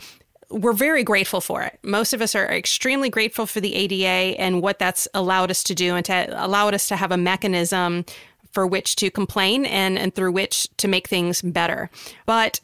we're 0.50 0.72
very 0.72 1.02
grateful 1.02 1.40
for 1.40 1.62
it. 1.62 1.80
Most 1.82 2.12
of 2.12 2.22
us 2.22 2.36
are 2.36 2.46
extremely 2.46 3.10
grateful 3.10 3.46
for 3.46 3.60
the 3.60 3.74
ADA 3.74 4.40
and 4.40 4.62
what 4.62 4.78
that's 4.78 5.08
allowed 5.14 5.50
us 5.50 5.64
to 5.64 5.74
do 5.74 5.96
and 5.96 6.06
to 6.06 6.44
allowed 6.44 6.74
us 6.74 6.86
to 6.88 6.96
have 6.96 7.10
a 7.10 7.16
mechanism 7.16 8.04
for 8.52 8.68
which 8.68 8.94
to 8.96 9.10
complain 9.10 9.66
and, 9.66 9.98
and 9.98 10.14
through 10.14 10.30
which 10.30 10.68
to 10.76 10.86
make 10.86 11.08
things 11.08 11.42
better. 11.42 11.90
But 12.24 12.60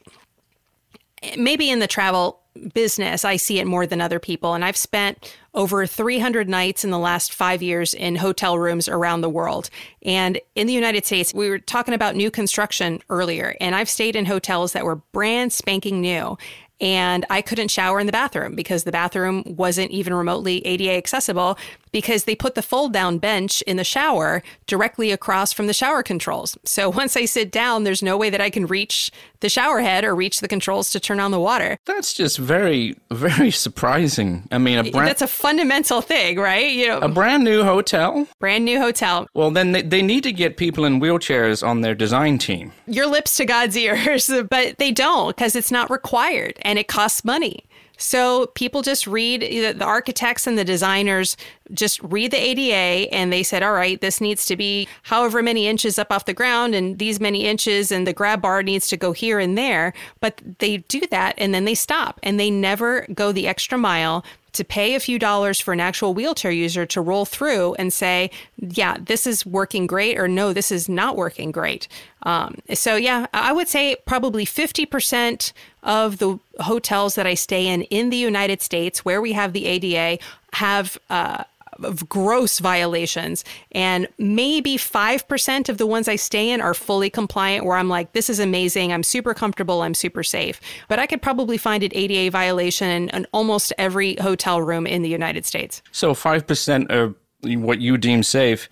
maybe 1.36 1.68
in 1.68 1.80
the 1.80 1.88
travel 1.88 2.39
business, 2.72 3.24
I 3.24 3.36
see 3.36 3.58
it 3.58 3.66
more 3.66 3.86
than 3.86 4.00
other 4.00 4.18
people. 4.18 4.54
And 4.54 4.64
I've 4.64 4.76
spent 4.76 5.36
over 5.54 5.86
300 5.86 6.48
nights 6.48 6.84
in 6.84 6.90
the 6.90 6.98
last 6.98 7.32
five 7.32 7.62
years 7.62 7.94
in 7.94 8.16
hotel 8.16 8.58
rooms 8.58 8.88
around 8.88 9.20
the 9.20 9.28
world. 9.28 9.70
And 10.02 10.40
in 10.54 10.66
the 10.66 10.72
United 10.72 11.04
States, 11.04 11.34
we 11.34 11.48
were 11.48 11.58
talking 11.58 11.94
about 11.94 12.16
new 12.16 12.30
construction 12.30 13.00
earlier, 13.08 13.56
and 13.60 13.74
I've 13.74 13.88
stayed 13.88 14.16
in 14.16 14.26
hotels 14.26 14.72
that 14.72 14.84
were 14.84 14.96
brand 14.96 15.52
spanking 15.52 16.00
new. 16.00 16.38
And 16.80 17.26
I 17.28 17.42
couldn't 17.42 17.68
shower 17.68 18.00
in 18.00 18.06
the 18.06 18.12
bathroom 18.12 18.54
because 18.54 18.84
the 18.84 18.92
bathroom 18.92 19.44
wasn't 19.46 19.90
even 19.90 20.14
remotely 20.14 20.64
ADA 20.66 20.92
accessible 20.92 21.58
because 21.92 22.24
they 22.24 22.34
put 22.34 22.54
the 22.54 22.62
fold 22.62 22.92
down 22.92 23.18
bench 23.18 23.62
in 23.62 23.76
the 23.76 23.84
shower 23.84 24.42
directly 24.66 25.10
across 25.10 25.52
from 25.52 25.66
the 25.66 25.72
shower 25.72 26.02
controls. 26.02 26.56
So 26.64 26.88
once 27.00 27.16
I 27.16 27.24
sit 27.24 27.50
down, 27.50 27.84
there's 27.84 28.02
no 28.02 28.16
way 28.16 28.30
that 28.30 28.40
I 28.40 28.50
can 28.50 28.66
reach 28.66 29.10
the 29.40 29.48
shower 29.48 29.80
head 29.80 30.04
or 30.04 30.14
reach 30.14 30.40
the 30.40 30.48
controls 30.48 30.90
to 30.90 31.00
turn 31.00 31.20
on 31.20 31.30
the 31.30 31.40
water. 31.40 31.78
That's 31.86 32.12
just 32.12 32.38
very, 32.38 32.96
very 33.10 33.50
surprising. 33.50 34.46
I 34.50 34.58
mean, 34.58 34.78
a 34.78 34.90
brand, 34.90 35.08
That's 35.08 35.22
a 35.22 35.26
fundamental 35.26 36.00
thing, 36.02 36.38
right? 36.38 36.70
You 36.70 36.88
know, 36.88 36.98
a 36.98 37.08
brand 37.08 37.44
new 37.44 37.64
hotel. 37.64 38.26
brand 38.38 38.64
new 38.64 38.78
hotel. 38.78 39.26
Well, 39.34 39.50
then 39.50 39.72
they, 39.72 39.82
they 39.82 40.02
need 40.02 40.22
to 40.24 40.32
get 40.32 40.56
people 40.56 40.84
in 40.84 41.00
wheelchairs 41.00 41.66
on 41.66 41.80
their 41.80 41.94
design 41.94 42.38
team. 42.38 42.72
Your 42.86 43.06
lips 43.06 43.36
to 43.38 43.44
God's 43.44 43.76
ears, 43.78 44.30
but 44.50 44.78
they 44.78 44.92
don't 44.92 45.34
because 45.34 45.56
it's 45.56 45.70
not 45.70 45.90
required 45.90 46.58
and 46.70 46.78
it 46.78 46.86
costs 46.86 47.24
money. 47.24 47.64
So 47.96 48.46
people 48.54 48.80
just 48.80 49.08
read 49.08 49.42
the 49.42 49.84
architects 49.84 50.46
and 50.46 50.56
the 50.56 50.64
designers 50.64 51.36
just 51.74 52.00
read 52.02 52.30
the 52.30 52.38
ADA 52.38 53.12
and 53.12 53.32
they 53.32 53.42
said, 53.42 53.62
all 53.62 53.72
right, 53.72 54.00
this 54.00 54.20
needs 54.20 54.46
to 54.46 54.56
be 54.56 54.88
however 55.02 55.42
many 55.42 55.66
inches 55.66 55.98
up 55.98 56.12
off 56.12 56.26
the 56.26 56.32
ground 56.32 56.74
and 56.74 56.98
these 56.98 57.20
many 57.20 57.44
inches, 57.44 57.92
and 57.92 58.06
the 58.06 58.12
grab 58.12 58.40
bar 58.40 58.62
needs 58.62 58.86
to 58.88 58.96
go 58.96 59.12
here 59.12 59.38
and 59.40 59.58
there. 59.58 59.92
But 60.20 60.40
they 60.60 60.78
do 60.78 61.02
that 61.10 61.34
and 61.36 61.52
then 61.52 61.64
they 61.64 61.74
stop 61.74 62.20
and 62.22 62.38
they 62.38 62.50
never 62.50 63.04
go 63.12 63.32
the 63.32 63.48
extra 63.48 63.76
mile 63.76 64.24
to 64.52 64.64
pay 64.64 64.94
a 64.94 65.00
few 65.00 65.18
dollars 65.18 65.60
for 65.60 65.72
an 65.72 65.80
actual 65.80 66.14
wheelchair 66.14 66.50
user 66.50 66.86
to 66.86 67.00
roll 67.00 67.24
through 67.24 67.74
and 67.74 67.92
say, 67.92 68.30
yeah, 68.58 68.96
this 69.00 69.26
is 69.26 69.46
working 69.46 69.86
great, 69.86 70.18
or 70.18 70.28
no, 70.28 70.52
this 70.52 70.72
is 70.72 70.88
not 70.88 71.16
working 71.16 71.50
great. 71.52 71.88
Um, 72.22 72.58
so, 72.74 72.96
yeah, 72.96 73.26
I 73.32 73.52
would 73.52 73.68
say 73.68 73.96
probably 74.06 74.44
50% 74.44 75.52
of 75.82 76.18
the 76.18 76.38
hotels 76.58 77.14
that 77.14 77.26
I 77.26 77.34
stay 77.34 77.66
in 77.66 77.82
in 77.82 78.10
the 78.10 78.16
United 78.16 78.60
States 78.60 79.04
where 79.04 79.20
we 79.20 79.32
have 79.32 79.52
the 79.52 79.66
ADA 79.66 80.22
have 80.52 80.98
uh, 81.08 81.44
of 81.82 82.08
gross 82.08 82.58
violations. 82.58 83.44
And 83.72 84.08
maybe 84.18 84.76
5% 84.76 85.68
of 85.68 85.78
the 85.78 85.86
ones 85.86 86.08
I 86.08 86.16
stay 86.16 86.50
in 86.50 86.60
are 86.60 86.74
fully 86.74 87.10
compliant, 87.10 87.64
where 87.64 87.76
I'm 87.76 87.88
like, 87.88 88.12
this 88.12 88.28
is 88.28 88.38
amazing. 88.38 88.92
I'm 88.92 89.02
super 89.02 89.34
comfortable. 89.34 89.82
I'm 89.82 89.94
super 89.94 90.22
safe. 90.22 90.60
But 90.88 90.98
I 90.98 91.06
could 91.06 91.22
probably 91.22 91.56
find 91.56 91.82
an 91.82 91.90
ADA 91.94 92.30
violation 92.30 93.08
in, 93.08 93.26
almost 93.32 93.72
every 93.78 94.16
hotel 94.16 94.60
room 94.60 94.86
in 94.86 95.02
the 95.02 95.08
United 95.08 95.46
States. 95.46 95.82
So 95.92 96.12
5% 96.14 96.90
of 96.90 97.14
what 97.42 97.80
you 97.80 97.96
deem 97.96 98.22
safe. 98.22 98.68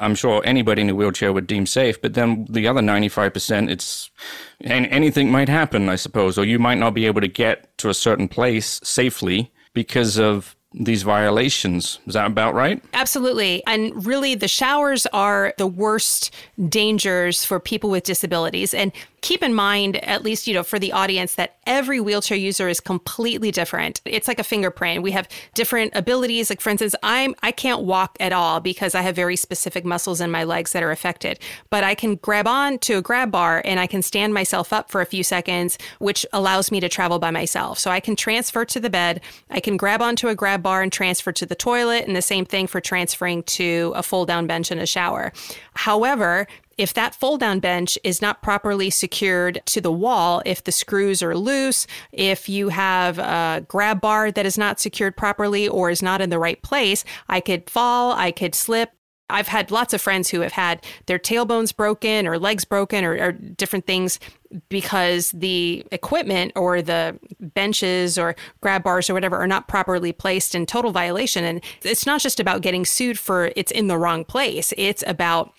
I'm 0.00 0.16
sure 0.16 0.42
anybody 0.44 0.82
in 0.82 0.90
a 0.90 0.94
wheelchair 0.94 1.32
would 1.32 1.46
deem 1.46 1.66
safe, 1.66 2.02
but 2.02 2.14
then 2.14 2.46
the 2.50 2.66
other 2.66 2.80
95%, 2.80 3.70
it's, 3.70 4.10
and 4.60 4.86
anything 4.86 5.30
might 5.30 5.48
happen, 5.48 5.88
I 5.88 5.94
suppose, 5.94 6.36
or 6.36 6.44
you 6.44 6.58
might 6.58 6.78
not 6.78 6.94
be 6.94 7.06
able 7.06 7.20
to 7.20 7.28
get 7.28 7.78
to 7.78 7.88
a 7.88 7.94
certain 7.94 8.26
place 8.26 8.80
safely 8.82 9.52
because 9.72 10.18
of 10.18 10.56
these 10.74 11.04
violations. 11.04 12.00
Is 12.06 12.14
that 12.14 12.26
about 12.26 12.54
right? 12.54 12.82
Absolutely. 12.92 13.62
And 13.66 14.04
really, 14.04 14.34
the 14.34 14.48
showers 14.48 15.06
are 15.06 15.54
the 15.56 15.66
worst 15.66 16.34
dangers 16.68 17.44
for 17.44 17.60
people 17.60 17.90
with 17.90 18.04
disabilities. 18.04 18.74
And 18.74 18.92
keep 19.24 19.42
in 19.42 19.54
mind, 19.54 19.96
at 20.04 20.22
least, 20.22 20.46
you 20.46 20.52
know, 20.52 20.62
for 20.62 20.78
the 20.78 20.92
audience, 20.92 21.36
that 21.36 21.56
every 21.66 21.98
wheelchair 21.98 22.36
user 22.36 22.68
is 22.68 22.78
completely 22.78 23.50
different. 23.50 24.02
It's 24.04 24.28
like 24.28 24.38
a 24.38 24.44
fingerprint. 24.44 25.02
We 25.02 25.12
have 25.12 25.26
different 25.54 25.92
abilities. 25.94 26.50
Like 26.50 26.60
for 26.60 26.68
instance, 26.68 26.94
I'm 27.02 27.34
I 27.42 27.50
can't 27.50 27.84
walk 27.84 28.18
at 28.20 28.34
all 28.34 28.60
because 28.60 28.94
I 28.94 29.00
have 29.00 29.16
very 29.16 29.36
specific 29.36 29.82
muscles 29.82 30.20
in 30.20 30.30
my 30.30 30.44
legs 30.44 30.72
that 30.72 30.82
are 30.82 30.90
affected. 30.90 31.38
But 31.70 31.84
I 31.84 31.94
can 31.94 32.16
grab 32.16 32.46
on 32.46 32.78
to 32.80 32.98
a 32.98 33.02
grab 33.02 33.30
bar 33.30 33.62
and 33.64 33.80
I 33.80 33.86
can 33.86 34.02
stand 34.02 34.34
myself 34.34 34.74
up 34.74 34.90
for 34.90 35.00
a 35.00 35.06
few 35.06 35.24
seconds, 35.24 35.78
which 36.00 36.26
allows 36.34 36.70
me 36.70 36.78
to 36.80 36.90
travel 36.90 37.18
by 37.18 37.30
myself. 37.30 37.78
So 37.78 37.90
I 37.90 38.00
can 38.00 38.16
transfer 38.16 38.66
to 38.66 38.78
the 38.78 38.90
bed, 38.90 39.22
I 39.48 39.58
can 39.58 39.78
grab 39.78 40.02
onto 40.02 40.28
a 40.28 40.34
grab 40.34 40.62
bar 40.62 40.82
and 40.82 40.92
transfer 40.92 41.32
to 41.32 41.46
the 41.46 41.54
toilet, 41.54 42.06
and 42.06 42.14
the 42.14 42.20
same 42.20 42.44
thing 42.44 42.66
for 42.66 42.82
transferring 42.82 43.42
to 43.44 43.94
a 43.96 44.02
fold 44.02 44.28
down 44.28 44.46
bench 44.46 44.70
in 44.70 44.78
a 44.78 44.86
shower. 44.86 45.32
However, 45.72 46.46
if 46.78 46.94
that 46.94 47.14
fold 47.14 47.40
down 47.40 47.60
bench 47.60 47.98
is 48.04 48.20
not 48.20 48.42
properly 48.42 48.90
secured 48.90 49.62
to 49.66 49.80
the 49.80 49.92
wall, 49.92 50.42
if 50.44 50.64
the 50.64 50.72
screws 50.72 51.22
are 51.22 51.36
loose, 51.36 51.86
if 52.12 52.48
you 52.48 52.68
have 52.70 53.18
a 53.18 53.64
grab 53.68 54.00
bar 54.00 54.30
that 54.30 54.46
is 54.46 54.58
not 54.58 54.80
secured 54.80 55.16
properly 55.16 55.68
or 55.68 55.90
is 55.90 56.02
not 56.02 56.20
in 56.20 56.30
the 56.30 56.38
right 56.38 56.60
place, 56.62 57.04
I 57.28 57.40
could 57.40 57.68
fall, 57.70 58.12
I 58.12 58.32
could 58.32 58.54
slip. 58.54 58.90
I've 59.30 59.48
had 59.48 59.70
lots 59.70 59.94
of 59.94 60.02
friends 60.02 60.28
who 60.28 60.40
have 60.40 60.52
had 60.52 60.84
their 61.06 61.18
tailbones 61.18 61.74
broken 61.74 62.26
or 62.26 62.38
legs 62.38 62.64
broken 62.64 63.04
or, 63.04 63.16
or 63.16 63.32
different 63.32 63.86
things 63.86 64.20
because 64.68 65.30
the 65.30 65.84
equipment 65.90 66.52
or 66.54 66.82
the 66.82 67.18
benches 67.40 68.18
or 68.18 68.36
grab 68.60 68.82
bars 68.82 69.08
or 69.08 69.14
whatever 69.14 69.38
are 69.38 69.46
not 69.46 69.66
properly 69.66 70.12
placed 70.12 70.54
in 70.54 70.66
total 70.66 70.90
violation. 70.90 71.42
And 71.42 71.64
it's 71.82 72.06
not 72.06 72.20
just 72.20 72.38
about 72.38 72.60
getting 72.60 72.84
sued 72.84 73.18
for 73.18 73.50
it's 73.56 73.72
in 73.72 73.86
the 73.86 73.98
wrong 73.98 74.24
place, 74.24 74.74
it's 74.76 75.02
about 75.06 75.52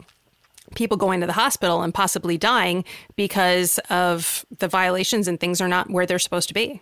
people 0.73 0.97
going 0.97 1.21
to 1.21 1.28
the 1.28 1.34
hospital 1.34 1.82
and 1.82 1.93
possibly 1.93 2.38
dying 2.38 2.84
because 3.15 3.80
of 3.89 4.45
the 4.58 4.67
violations 4.67 5.28
and 5.28 5.39
things 5.39 5.62
are 5.62 5.67
not 5.67 5.89
where 5.89 6.06
they're 6.06 6.19
supposed 6.19 6.47
to 6.47 6.54
be. 6.54 6.82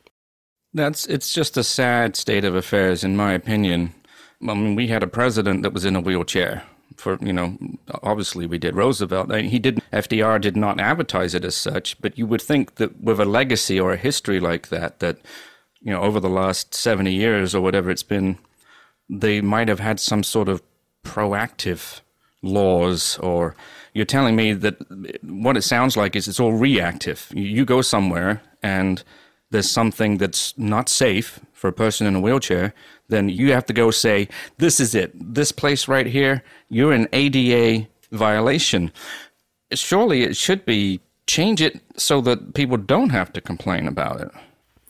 That's 0.73 1.05
it's 1.05 1.33
just 1.33 1.57
a 1.57 1.63
sad 1.63 2.15
state 2.15 2.45
of 2.45 2.55
affairs, 2.55 3.03
in 3.03 3.15
my 3.15 3.33
opinion. 3.33 3.93
I 4.41 4.53
mean, 4.53 4.75
we 4.75 4.87
had 4.87 5.03
a 5.03 5.07
president 5.07 5.61
that 5.63 5.73
was 5.73 5.85
in 5.85 5.95
a 5.95 6.01
wheelchair. 6.01 6.63
For 6.97 7.17
you 7.21 7.33
know, 7.33 7.57
obviously 8.03 8.45
we 8.45 8.57
did 8.57 8.75
Roosevelt. 8.75 9.33
He 9.33 9.59
did 9.59 9.81
FDR 9.91 10.39
did 10.39 10.55
not 10.55 10.79
advertise 10.79 11.33
it 11.33 11.45
as 11.45 11.55
such, 11.55 11.99
but 12.01 12.17
you 12.17 12.27
would 12.27 12.41
think 12.41 12.75
that 12.75 13.01
with 13.01 13.19
a 13.19 13.25
legacy 13.25 13.79
or 13.79 13.93
a 13.93 13.97
history 13.97 14.39
like 14.39 14.69
that, 14.69 14.99
that 14.99 15.17
you 15.81 15.91
know, 15.91 16.01
over 16.01 16.19
the 16.19 16.29
last 16.29 16.73
seventy 16.73 17.13
years 17.13 17.55
or 17.55 17.61
whatever 17.61 17.89
it's 17.89 18.03
been, 18.03 18.37
they 19.09 19.41
might 19.41 19.67
have 19.67 19.79
had 19.79 19.99
some 19.99 20.23
sort 20.23 20.49
of 20.49 20.61
proactive 21.03 22.01
laws 22.43 23.17
or 23.19 23.55
you're 23.93 24.05
telling 24.05 24.35
me 24.35 24.53
that 24.53 24.75
what 25.23 25.57
it 25.57 25.63
sounds 25.63 25.97
like 25.97 26.15
is 26.15 26.27
it's 26.27 26.39
all 26.39 26.53
reactive. 26.53 27.31
You 27.33 27.65
go 27.65 27.81
somewhere 27.81 28.41
and 28.61 29.03
there's 29.51 29.69
something 29.69 30.17
that's 30.17 30.57
not 30.57 30.89
safe 30.89 31.39
for 31.53 31.67
a 31.69 31.73
person 31.73 32.05
in 32.07 32.15
a 32.15 32.19
wheelchair, 32.19 32.73
then 33.07 33.29
you 33.29 33.53
have 33.53 33.65
to 33.67 33.73
go 33.73 33.91
say, 33.91 34.27
This 34.57 34.79
is 34.79 34.93
it. 34.95 35.11
This 35.13 35.51
place 35.51 35.87
right 35.87 36.07
here, 36.07 36.43
you're 36.69 36.91
an 36.91 37.07
ADA 37.13 37.87
violation. 38.11 38.91
Surely 39.71 40.23
it 40.23 40.35
should 40.35 40.65
be 40.65 40.99
change 41.25 41.61
it 41.61 41.79
so 41.95 42.19
that 42.21 42.53
people 42.53 42.77
don't 42.77 43.11
have 43.11 43.31
to 43.33 43.41
complain 43.41 43.87
about 43.87 44.19
it. 44.19 44.29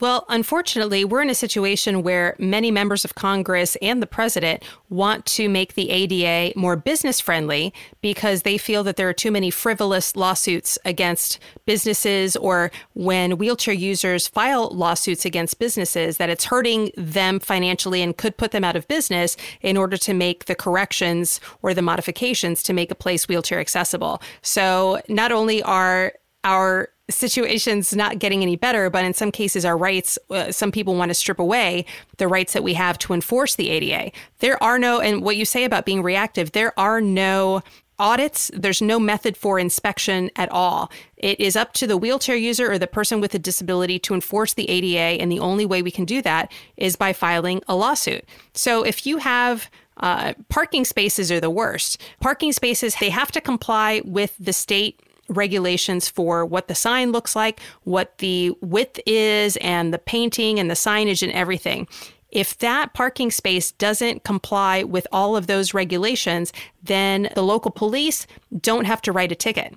Well, 0.03 0.25
unfortunately, 0.27 1.05
we're 1.05 1.21
in 1.21 1.29
a 1.29 1.33
situation 1.33 2.03
where 2.03 2.35
many 2.37 2.71
members 2.71 3.05
of 3.05 3.15
Congress 3.15 3.77
and 3.81 4.01
the 4.01 4.05
president 4.05 4.61
want 4.89 5.25
to 5.27 5.47
make 5.47 5.75
the 5.75 5.89
ADA 5.89 6.59
more 6.59 6.75
business 6.75 7.21
friendly 7.21 7.73
because 8.01 8.41
they 8.41 8.57
feel 8.57 8.83
that 8.83 8.97
there 8.97 9.07
are 9.07 9.13
too 9.13 9.31
many 9.31 9.49
frivolous 9.49 10.17
lawsuits 10.17 10.77
against 10.83 11.39
businesses 11.65 12.35
or 12.35 12.69
when 12.95 13.37
wheelchair 13.37 13.73
users 13.73 14.27
file 14.27 14.67
lawsuits 14.71 15.23
against 15.23 15.57
businesses 15.57 16.17
that 16.17 16.29
it's 16.29 16.43
hurting 16.43 16.91
them 16.97 17.39
financially 17.39 18.01
and 18.01 18.17
could 18.17 18.35
put 18.35 18.51
them 18.51 18.65
out 18.65 18.75
of 18.75 18.85
business 18.89 19.37
in 19.61 19.77
order 19.77 19.95
to 19.95 20.13
make 20.13 20.43
the 20.47 20.55
corrections 20.55 21.39
or 21.61 21.73
the 21.73 21.81
modifications 21.81 22.61
to 22.61 22.73
make 22.73 22.91
a 22.91 22.95
place 22.95 23.29
wheelchair 23.29 23.61
accessible. 23.61 24.21
So 24.41 24.99
not 25.07 25.31
only 25.31 25.63
are 25.63 26.11
our 26.43 26.89
situations 27.09 27.95
not 27.95 28.19
getting 28.19 28.41
any 28.41 28.55
better, 28.55 28.89
but 28.89 29.03
in 29.03 29.13
some 29.13 29.31
cases, 29.31 29.65
our 29.65 29.77
rights, 29.77 30.17
uh, 30.29 30.51
some 30.51 30.71
people 30.71 30.95
want 30.95 31.09
to 31.09 31.15
strip 31.15 31.39
away 31.39 31.85
the 32.17 32.27
rights 32.27 32.53
that 32.53 32.63
we 32.63 32.73
have 32.75 32.97
to 32.99 33.13
enforce 33.13 33.55
the 33.55 33.69
ADA. 33.69 34.11
There 34.39 34.61
are 34.63 34.79
no, 34.79 34.99
and 34.99 35.21
what 35.21 35.35
you 35.35 35.45
say 35.45 35.65
about 35.65 35.85
being 35.85 36.01
reactive, 36.01 36.53
there 36.53 36.77
are 36.79 37.01
no 37.01 37.61
audits, 37.99 38.49
there's 38.53 38.81
no 38.81 38.99
method 38.99 39.37
for 39.37 39.59
inspection 39.59 40.31
at 40.35 40.51
all. 40.51 40.91
It 41.17 41.39
is 41.39 41.55
up 41.55 41.73
to 41.73 41.87
the 41.87 41.97
wheelchair 41.97 42.35
user 42.35 42.71
or 42.71 42.77
the 42.77 42.87
person 42.87 43.21
with 43.21 43.35
a 43.35 43.39
disability 43.39 43.99
to 43.99 44.13
enforce 44.13 44.53
the 44.53 44.69
ADA, 44.69 45.21
and 45.21 45.31
the 45.31 45.39
only 45.39 45.65
way 45.65 45.81
we 45.81 45.91
can 45.91 46.05
do 46.05 46.21
that 46.21 46.51
is 46.77 46.95
by 46.95 47.13
filing 47.13 47.61
a 47.67 47.75
lawsuit. 47.75 48.25
So 48.53 48.83
if 48.83 49.05
you 49.05 49.17
have 49.17 49.69
uh, 49.97 50.33
parking 50.49 50.85
spaces 50.85 51.31
are 51.31 51.39
the 51.39 51.49
worst. 51.51 52.01
Parking 52.19 52.51
spaces, 52.51 52.95
they 52.99 53.11
have 53.11 53.31
to 53.31 53.39
comply 53.39 54.01
with 54.03 54.35
the 54.39 54.53
state 54.53 54.99
regulations 55.29 56.09
for 56.09 56.45
what 56.45 56.67
the 56.67 56.75
sign 56.75 57.11
looks 57.11 57.35
like, 57.35 57.59
what 57.83 58.17
the 58.17 58.51
width 58.61 58.99
is, 59.05 59.57
and 59.57 59.93
the 59.93 59.99
painting 59.99 60.59
and 60.59 60.69
the 60.69 60.75
signage 60.75 61.23
and 61.23 61.31
everything. 61.31 61.87
If 62.29 62.57
that 62.59 62.93
parking 62.93 63.29
space 63.29 63.71
doesn't 63.71 64.23
comply 64.23 64.83
with 64.83 65.05
all 65.11 65.35
of 65.35 65.47
those 65.47 65.73
regulations, 65.73 66.51
then 66.81 67.29
the 67.35 67.43
local 67.43 67.71
police 67.71 68.25
don't 68.59 68.85
have 68.85 69.01
to 69.03 69.11
write 69.11 69.31
a 69.31 69.35
ticket. 69.35 69.75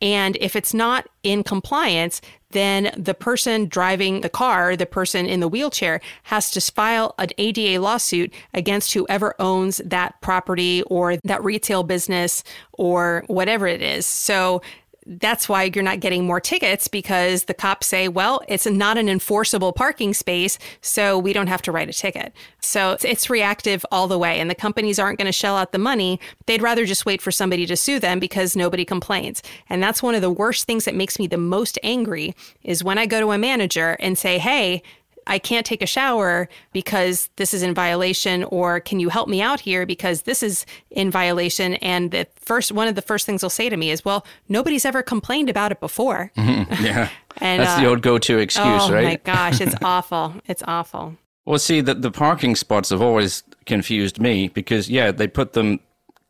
And 0.00 0.36
if 0.40 0.54
it's 0.54 0.74
not 0.74 1.08
in 1.22 1.42
compliance, 1.42 2.20
then 2.50 2.92
the 2.96 3.14
person 3.14 3.66
driving 3.66 4.22
the 4.22 4.28
car, 4.28 4.76
the 4.76 4.86
person 4.86 5.26
in 5.26 5.40
the 5.40 5.48
wheelchair, 5.48 6.00
has 6.24 6.50
to 6.52 6.60
file 6.60 7.14
an 7.18 7.28
ADA 7.38 7.80
lawsuit 7.80 8.32
against 8.54 8.94
whoever 8.94 9.34
owns 9.38 9.78
that 9.84 10.20
property 10.20 10.82
or 10.84 11.16
that 11.24 11.44
retail 11.44 11.82
business 11.82 12.42
or 12.72 13.24
whatever 13.26 13.66
it 13.66 13.82
is. 13.82 14.06
So 14.06 14.62
that's 15.08 15.48
why 15.48 15.70
you're 15.74 15.82
not 15.82 16.00
getting 16.00 16.26
more 16.26 16.40
tickets 16.40 16.86
because 16.86 17.44
the 17.44 17.54
cops 17.54 17.86
say, 17.86 18.08
well, 18.08 18.42
it's 18.46 18.66
not 18.66 18.98
an 18.98 19.08
enforceable 19.08 19.72
parking 19.72 20.12
space, 20.12 20.58
so 20.82 21.18
we 21.18 21.32
don't 21.32 21.46
have 21.46 21.62
to 21.62 21.72
write 21.72 21.88
a 21.88 21.92
ticket. 21.94 22.32
So 22.60 22.92
it's, 22.92 23.04
it's 23.04 23.30
reactive 23.30 23.86
all 23.90 24.06
the 24.06 24.18
way. 24.18 24.38
And 24.38 24.50
the 24.50 24.54
companies 24.54 24.98
aren't 24.98 25.18
going 25.18 25.26
to 25.26 25.32
shell 25.32 25.56
out 25.56 25.72
the 25.72 25.78
money. 25.78 26.20
They'd 26.46 26.60
rather 26.60 26.84
just 26.84 27.06
wait 27.06 27.22
for 27.22 27.32
somebody 27.32 27.64
to 27.66 27.76
sue 27.76 27.98
them 27.98 28.18
because 28.18 28.54
nobody 28.54 28.84
complains. 28.84 29.42
And 29.70 29.82
that's 29.82 30.02
one 30.02 30.14
of 30.14 30.20
the 30.20 30.30
worst 30.30 30.66
things 30.66 30.84
that 30.84 30.94
makes 30.94 31.18
me 31.18 31.26
the 31.26 31.38
most 31.38 31.78
angry 31.82 32.34
is 32.62 32.84
when 32.84 32.98
I 32.98 33.06
go 33.06 33.20
to 33.20 33.32
a 33.32 33.38
manager 33.38 33.96
and 34.00 34.18
say, 34.18 34.38
hey, 34.38 34.82
I 35.28 35.38
can't 35.38 35.64
take 35.64 35.82
a 35.82 35.86
shower 35.86 36.48
because 36.72 37.30
this 37.36 37.54
is 37.54 37.62
in 37.62 37.74
violation, 37.74 38.44
or 38.44 38.80
can 38.80 38.98
you 38.98 39.08
help 39.10 39.28
me 39.28 39.40
out 39.40 39.60
here 39.60 39.86
because 39.86 40.22
this 40.22 40.42
is 40.42 40.66
in 40.90 41.10
violation? 41.10 41.74
And 41.74 42.10
the 42.10 42.26
first 42.36 42.72
one 42.72 42.88
of 42.88 42.94
the 42.94 43.02
first 43.02 43.26
things 43.26 43.42
they'll 43.42 43.50
say 43.50 43.68
to 43.68 43.76
me 43.76 43.90
is, 43.90 44.04
well, 44.04 44.26
nobody's 44.48 44.84
ever 44.84 45.02
complained 45.02 45.50
about 45.50 45.70
it 45.70 45.80
before. 45.80 46.32
Mm-hmm. 46.36 46.84
Yeah. 46.84 47.08
And 47.40 47.62
That's 47.62 47.80
the 47.80 47.86
uh, 47.86 47.90
old 47.90 48.02
go-to 48.02 48.38
excuse, 48.38 48.66
oh 48.66 48.92
right? 48.92 49.04
Oh 49.04 49.08
my 49.08 49.20
gosh, 49.22 49.60
it's 49.60 49.76
awful. 49.82 50.34
It's 50.46 50.62
awful. 50.66 51.16
Well, 51.44 51.60
see, 51.60 51.80
the, 51.80 51.94
the 51.94 52.10
parking 52.10 52.56
spots 52.56 52.90
have 52.90 53.00
always 53.00 53.44
confused 53.64 54.18
me 54.20 54.48
because, 54.48 54.90
yeah, 54.90 55.12
they 55.12 55.28
put 55.28 55.52
them 55.52 55.78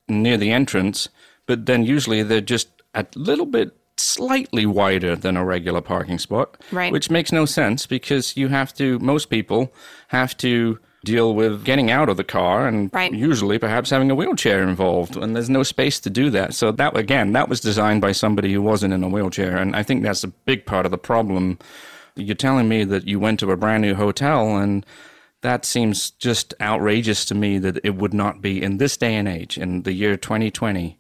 near 0.07 0.37
the 0.37 0.51
entrance, 0.51 1.09
but 1.47 1.65
then 1.65 1.85
usually 1.85 2.23
they're 2.23 2.43
just 2.43 2.69
a 2.95 3.07
little 3.15 3.47
bit 3.47 3.75
slightly 4.01 4.67
wider 4.67 5.15
than 5.17 5.37
a 5.37 5.45
regular 5.45 5.81
parking 5.81 6.19
spot. 6.19 6.57
Right. 6.73 6.93
Which 6.93 7.11
makes 7.11 7.33
no 7.33 7.45
sense 7.47 7.87
because 7.87 8.37
you 8.37 8.49
have 8.49 8.73
to, 8.75 8.99
most 9.01 9.31
people 9.31 9.73
have 10.09 10.37
to 10.39 10.79
deal 11.05 11.35
with 11.35 11.65
getting 11.65 11.91
out 11.93 12.09
of 12.09 12.17
the 12.17 12.25
car 12.25 12.67
and 12.67 12.91
Right. 12.93 13.13
usually 13.13 13.59
perhaps 13.59 13.91
having 13.91 14.11
a 14.11 14.17
wheelchair 14.17 14.63
involved 14.69 15.17
and 15.17 15.35
there's 15.35 15.49
no 15.49 15.63
space 15.63 16.01
to 16.01 16.11
do 16.11 16.29
that 16.31 16.55
so 16.55 16.73
that 16.73 16.97
again 16.97 17.33
that 17.35 17.49
was 17.49 17.61
designed 17.61 18.01
by 18.01 18.11
somebody 18.11 18.53
who 18.53 18.61
wasn't 18.61 18.93
in 18.93 19.05
a 19.05 19.09
wheelchair 19.09 19.57
and 19.57 19.77
i 19.77 19.83
think 19.85 20.03
that's 20.03 20.25
a 20.25 20.29
big 20.29 20.67
part 20.67 20.85
of 20.85 20.91
the 20.91 20.99
problem 20.99 21.57
you're 22.17 22.35
telling 22.35 22.69
me 22.69 22.83
that 22.83 23.07
you 23.07 23.21
went 23.21 23.39
to 23.39 23.51
a 23.53 23.57
brand 23.57 23.83
new 23.83 23.95
hotel 23.95 24.57
and 24.57 24.85
that 25.43 25.65
seems 25.65 26.11
just 26.11 26.53
outrageous 26.61 27.25
to 27.25 27.35
me 27.35 27.59
that 27.59 27.79
it 27.85 27.95
would 27.95 28.13
not 28.13 28.43
be 28.43 28.61
in 28.61 28.79
this 28.79 28.97
day 28.97 29.15
and 29.15 29.29
age 29.29 29.57
in 29.57 29.85
the 29.85 29.93
year 29.93 30.17
2020 30.17 30.99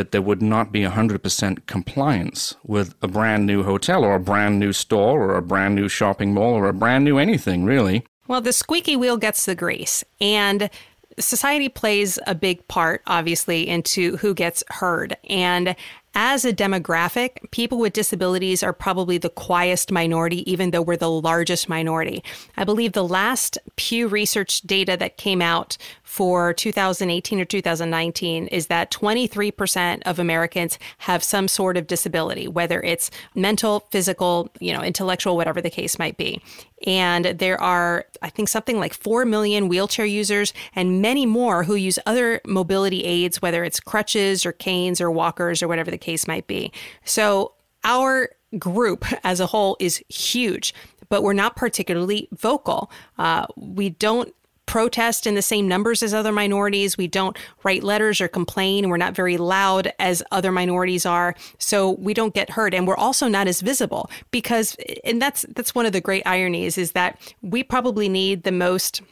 that 0.00 0.12
there 0.12 0.22
would 0.22 0.40
not 0.40 0.72
be 0.72 0.80
100% 0.80 1.66
compliance 1.66 2.56
with 2.64 2.94
a 3.02 3.06
brand 3.06 3.44
new 3.44 3.62
hotel 3.62 4.02
or 4.02 4.14
a 4.14 4.20
brand 4.20 4.58
new 4.58 4.72
store 4.72 5.24
or 5.24 5.36
a 5.36 5.42
brand 5.42 5.74
new 5.74 5.90
shopping 5.90 6.32
mall 6.32 6.54
or 6.54 6.68
a 6.68 6.72
brand 6.72 7.04
new 7.04 7.18
anything 7.18 7.66
really 7.66 8.02
Well, 8.26 8.40
the 8.40 8.54
squeaky 8.54 8.96
wheel 8.96 9.18
gets 9.18 9.44
the 9.44 9.54
grease, 9.54 10.02
and 10.22 10.70
society 11.18 11.68
plays 11.68 12.18
a 12.26 12.34
big 12.34 12.66
part, 12.66 13.02
obviously, 13.06 13.68
into 13.68 14.16
who 14.16 14.32
gets 14.32 14.64
heard. 14.68 15.18
And 15.28 15.76
as 16.14 16.44
a 16.44 16.52
demographic, 16.52 17.50
people 17.50 17.78
with 17.78 17.92
disabilities 17.92 18.62
are 18.62 18.72
probably 18.72 19.18
the 19.18 19.30
quietest 19.30 19.92
minority, 19.92 20.50
even 20.50 20.70
though 20.70 20.82
we're 20.82 20.96
the 20.96 21.10
largest 21.10 21.68
minority. 21.68 22.22
I 22.56 22.64
believe 22.64 22.92
the 22.92 23.04
last 23.06 23.58
Pew 23.76 24.08
Research 24.08 24.62
data 24.62 24.96
that 24.96 25.16
came 25.16 25.40
out 25.40 25.76
for 26.02 26.52
2018 26.52 27.40
or 27.40 27.44
2019 27.44 28.48
is 28.48 28.66
that 28.66 28.90
23% 28.90 30.02
of 30.02 30.18
Americans 30.18 30.78
have 30.98 31.22
some 31.22 31.46
sort 31.46 31.76
of 31.76 31.86
disability, 31.86 32.48
whether 32.48 32.80
it's 32.82 33.10
mental, 33.34 33.86
physical, 33.90 34.50
you 34.58 34.72
know, 34.72 34.82
intellectual, 34.82 35.36
whatever 35.36 35.60
the 35.60 35.70
case 35.70 35.98
might 35.98 36.16
be. 36.16 36.42
And 36.86 37.26
there 37.26 37.60
are, 37.60 38.06
I 38.22 38.30
think, 38.30 38.48
something 38.48 38.78
like 38.78 38.94
4 38.94 39.24
million 39.24 39.68
wheelchair 39.68 40.06
users 40.06 40.52
and 40.74 41.02
many 41.02 41.26
more 41.26 41.64
who 41.64 41.74
use 41.74 41.98
other 42.06 42.40
mobility 42.46 43.04
aids, 43.04 43.42
whether 43.42 43.64
it's 43.64 43.80
crutches 43.80 44.46
or 44.46 44.52
canes 44.52 45.00
or 45.00 45.10
walkers 45.10 45.62
or 45.62 45.68
whatever 45.68 45.90
the 45.90 45.98
case 45.98 46.26
might 46.26 46.46
be. 46.46 46.72
So 47.04 47.52
our 47.84 48.30
group 48.58 49.04
as 49.24 49.40
a 49.40 49.46
whole 49.46 49.76
is 49.78 50.02
huge, 50.08 50.74
but 51.08 51.22
we're 51.22 51.32
not 51.32 51.56
particularly 51.56 52.28
vocal. 52.32 52.90
Uh, 53.18 53.46
we 53.56 53.90
don't 53.90 54.34
protest 54.70 55.26
in 55.26 55.34
the 55.34 55.42
same 55.42 55.66
numbers 55.66 56.00
as 56.00 56.14
other 56.14 56.30
minorities. 56.30 56.96
We 56.96 57.08
don't 57.08 57.36
write 57.64 57.82
letters 57.82 58.20
or 58.20 58.28
complain. 58.28 58.88
We're 58.88 58.98
not 58.98 59.16
very 59.16 59.36
loud 59.36 59.92
as 59.98 60.22
other 60.30 60.52
minorities 60.52 61.04
are. 61.04 61.34
So 61.58 61.90
we 61.90 62.14
don't 62.14 62.34
get 62.34 62.50
heard. 62.50 62.72
And 62.72 62.86
we're 62.86 62.96
also 62.96 63.26
not 63.26 63.48
as 63.48 63.62
visible 63.62 64.08
because, 64.30 64.76
and 65.02 65.20
that's, 65.20 65.44
that's 65.56 65.74
one 65.74 65.86
of 65.86 65.92
the 65.92 66.00
great 66.00 66.24
ironies 66.24 66.78
is 66.78 66.92
that 66.92 67.20
we 67.42 67.64
probably 67.64 68.08
need 68.08 68.44
the 68.44 68.52
most 68.52 69.02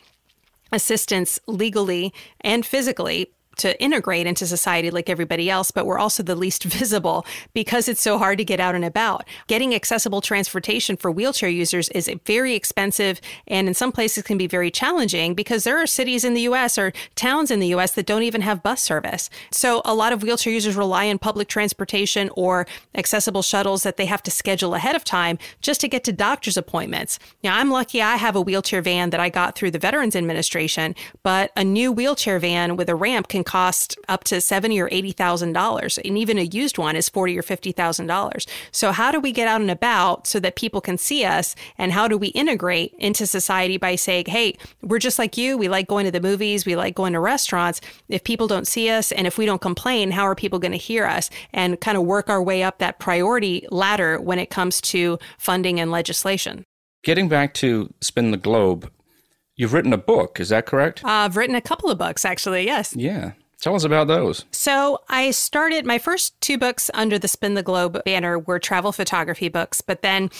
assistance 0.70 1.40
legally 1.48 2.14
and 2.42 2.64
physically 2.64 3.32
to 3.58 3.80
integrate 3.82 4.26
into 4.26 4.46
society 4.46 4.90
like 4.90 5.08
everybody 5.08 5.50
else, 5.50 5.70
but 5.70 5.86
we're 5.86 5.98
also 5.98 6.22
the 6.22 6.34
least 6.34 6.64
visible 6.78 7.26
because 7.52 7.88
it's 7.88 8.00
so 8.00 8.18
hard 8.18 8.38
to 8.38 8.44
get 8.44 8.60
out 8.60 8.74
and 8.74 8.84
about. 8.84 9.24
Getting 9.46 9.74
accessible 9.74 10.20
transportation 10.20 10.96
for 10.96 11.10
wheelchair 11.10 11.48
users 11.48 11.88
is 11.90 12.10
very 12.24 12.54
expensive 12.54 13.20
and 13.46 13.68
in 13.68 13.74
some 13.74 13.92
places 13.92 14.22
can 14.22 14.38
be 14.38 14.46
very 14.46 14.70
challenging 14.70 15.34
because 15.34 15.64
there 15.64 15.78
are 15.78 15.86
cities 15.86 16.24
in 16.24 16.34
the 16.34 16.42
US 16.42 16.78
or 16.78 16.92
towns 17.14 17.50
in 17.50 17.60
the 17.60 17.68
US 17.68 17.92
that 17.92 18.06
don't 18.06 18.22
even 18.22 18.40
have 18.40 18.62
bus 18.62 18.82
service. 18.82 19.30
So 19.50 19.82
a 19.84 19.94
lot 19.94 20.12
of 20.12 20.22
wheelchair 20.22 20.52
users 20.52 20.76
rely 20.76 21.08
on 21.08 21.18
public 21.18 21.48
transportation 21.48 22.30
or 22.34 22.66
accessible 22.94 23.42
shuttles 23.42 23.82
that 23.82 23.96
they 23.96 24.06
have 24.06 24.22
to 24.22 24.30
schedule 24.30 24.74
ahead 24.74 24.96
of 24.96 25.04
time 25.04 25.38
just 25.60 25.80
to 25.80 25.88
get 25.88 26.04
to 26.04 26.12
doctor's 26.12 26.56
appointments. 26.56 27.18
Now, 27.42 27.58
I'm 27.58 27.70
lucky 27.70 28.00
I 28.02 28.16
have 28.16 28.36
a 28.36 28.40
wheelchair 28.40 28.82
van 28.82 29.10
that 29.10 29.20
I 29.20 29.28
got 29.28 29.54
through 29.54 29.70
the 29.72 29.78
Veterans 29.78 30.16
Administration, 30.16 30.94
but 31.22 31.50
a 31.56 31.64
new 31.64 31.92
wheelchair 31.92 32.38
van 32.38 32.76
with 32.76 32.88
a 32.88 32.94
ramp 32.94 33.28
can 33.28 33.44
cost 33.48 33.98
up 34.08 34.24
to 34.24 34.40
seventy 34.40 34.78
or 34.78 34.88
eighty 34.92 35.10
thousand 35.10 35.54
dollars, 35.54 35.98
and 35.98 36.18
even 36.18 36.38
a 36.38 36.42
used 36.42 36.76
one 36.78 36.94
is 36.94 37.08
forty 37.08 37.36
or 37.36 37.42
fifty 37.42 37.72
thousand 37.72 38.06
dollars. 38.06 38.46
So, 38.70 38.92
how 38.92 39.10
do 39.10 39.18
we 39.18 39.32
get 39.32 39.48
out 39.48 39.62
and 39.62 39.70
about 39.70 40.26
so 40.26 40.38
that 40.40 40.54
people 40.54 40.80
can 40.80 40.98
see 40.98 41.24
us, 41.24 41.56
and 41.78 41.92
how 41.92 42.06
do 42.06 42.18
we 42.18 42.28
integrate 42.28 42.94
into 42.98 43.26
society 43.26 43.78
by 43.78 43.96
saying, 43.96 44.26
"Hey, 44.26 44.56
we're 44.82 44.98
just 44.98 45.18
like 45.18 45.38
you. 45.38 45.56
We 45.56 45.68
like 45.68 45.88
going 45.88 46.04
to 46.04 46.12
the 46.12 46.20
movies. 46.20 46.66
We 46.66 46.76
like 46.76 46.94
going 46.94 47.14
to 47.14 47.20
restaurants. 47.20 47.80
If 48.08 48.22
people 48.22 48.46
don't 48.46 48.66
see 48.66 48.90
us, 48.90 49.10
and 49.10 49.26
if 49.26 49.38
we 49.38 49.46
don't 49.46 49.62
complain, 49.62 50.10
how 50.10 50.24
are 50.24 50.34
people 50.34 50.58
going 50.58 50.72
to 50.72 50.78
hear 50.78 51.06
us?" 51.06 51.30
And 51.52 51.80
kind 51.80 51.96
of 51.96 52.04
work 52.04 52.28
our 52.28 52.42
way 52.42 52.62
up 52.62 52.78
that 52.78 52.98
priority 52.98 53.66
ladder 53.70 54.20
when 54.20 54.38
it 54.38 54.50
comes 54.50 54.80
to 54.92 55.18
funding 55.38 55.80
and 55.80 55.90
legislation. 55.90 56.64
Getting 57.02 57.28
back 57.28 57.54
to 57.54 57.92
Spin 58.02 58.32
the 58.32 58.36
Globe, 58.36 58.90
you've 59.58 59.74
written 59.74 59.92
a 59.92 59.98
book, 59.98 60.40
is 60.40 60.48
that 60.48 60.64
correct? 60.64 61.04
Uh, 61.04 61.08
I've 61.08 61.36
written 61.36 61.54
a 61.54 61.60
couple 61.60 61.90
of 61.90 61.98
books, 61.98 62.24
actually. 62.24 62.64
Yes. 62.64 62.96
Yeah. 62.96 63.32
Tell 63.60 63.74
us 63.74 63.84
about 63.84 64.06
those. 64.06 64.44
So 64.52 65.00
I 65.08 65.32
started 65.32 65.84
my 65.84 65.98
first 65.98 66.40
two 66.40 66.56
books 66.56 66.90
under 66.94 67.18
the 67.18 67.28
Spin 67.28 67.54
the 67.54 67.62
Globe 67.62 68.02
banner 68.04 68.38
were 68.38 68.60
travel 68.60 68.92
photography 68.92 69.48
books, 69.48 69.80
but 69.80 70.00
then 70.00 70.30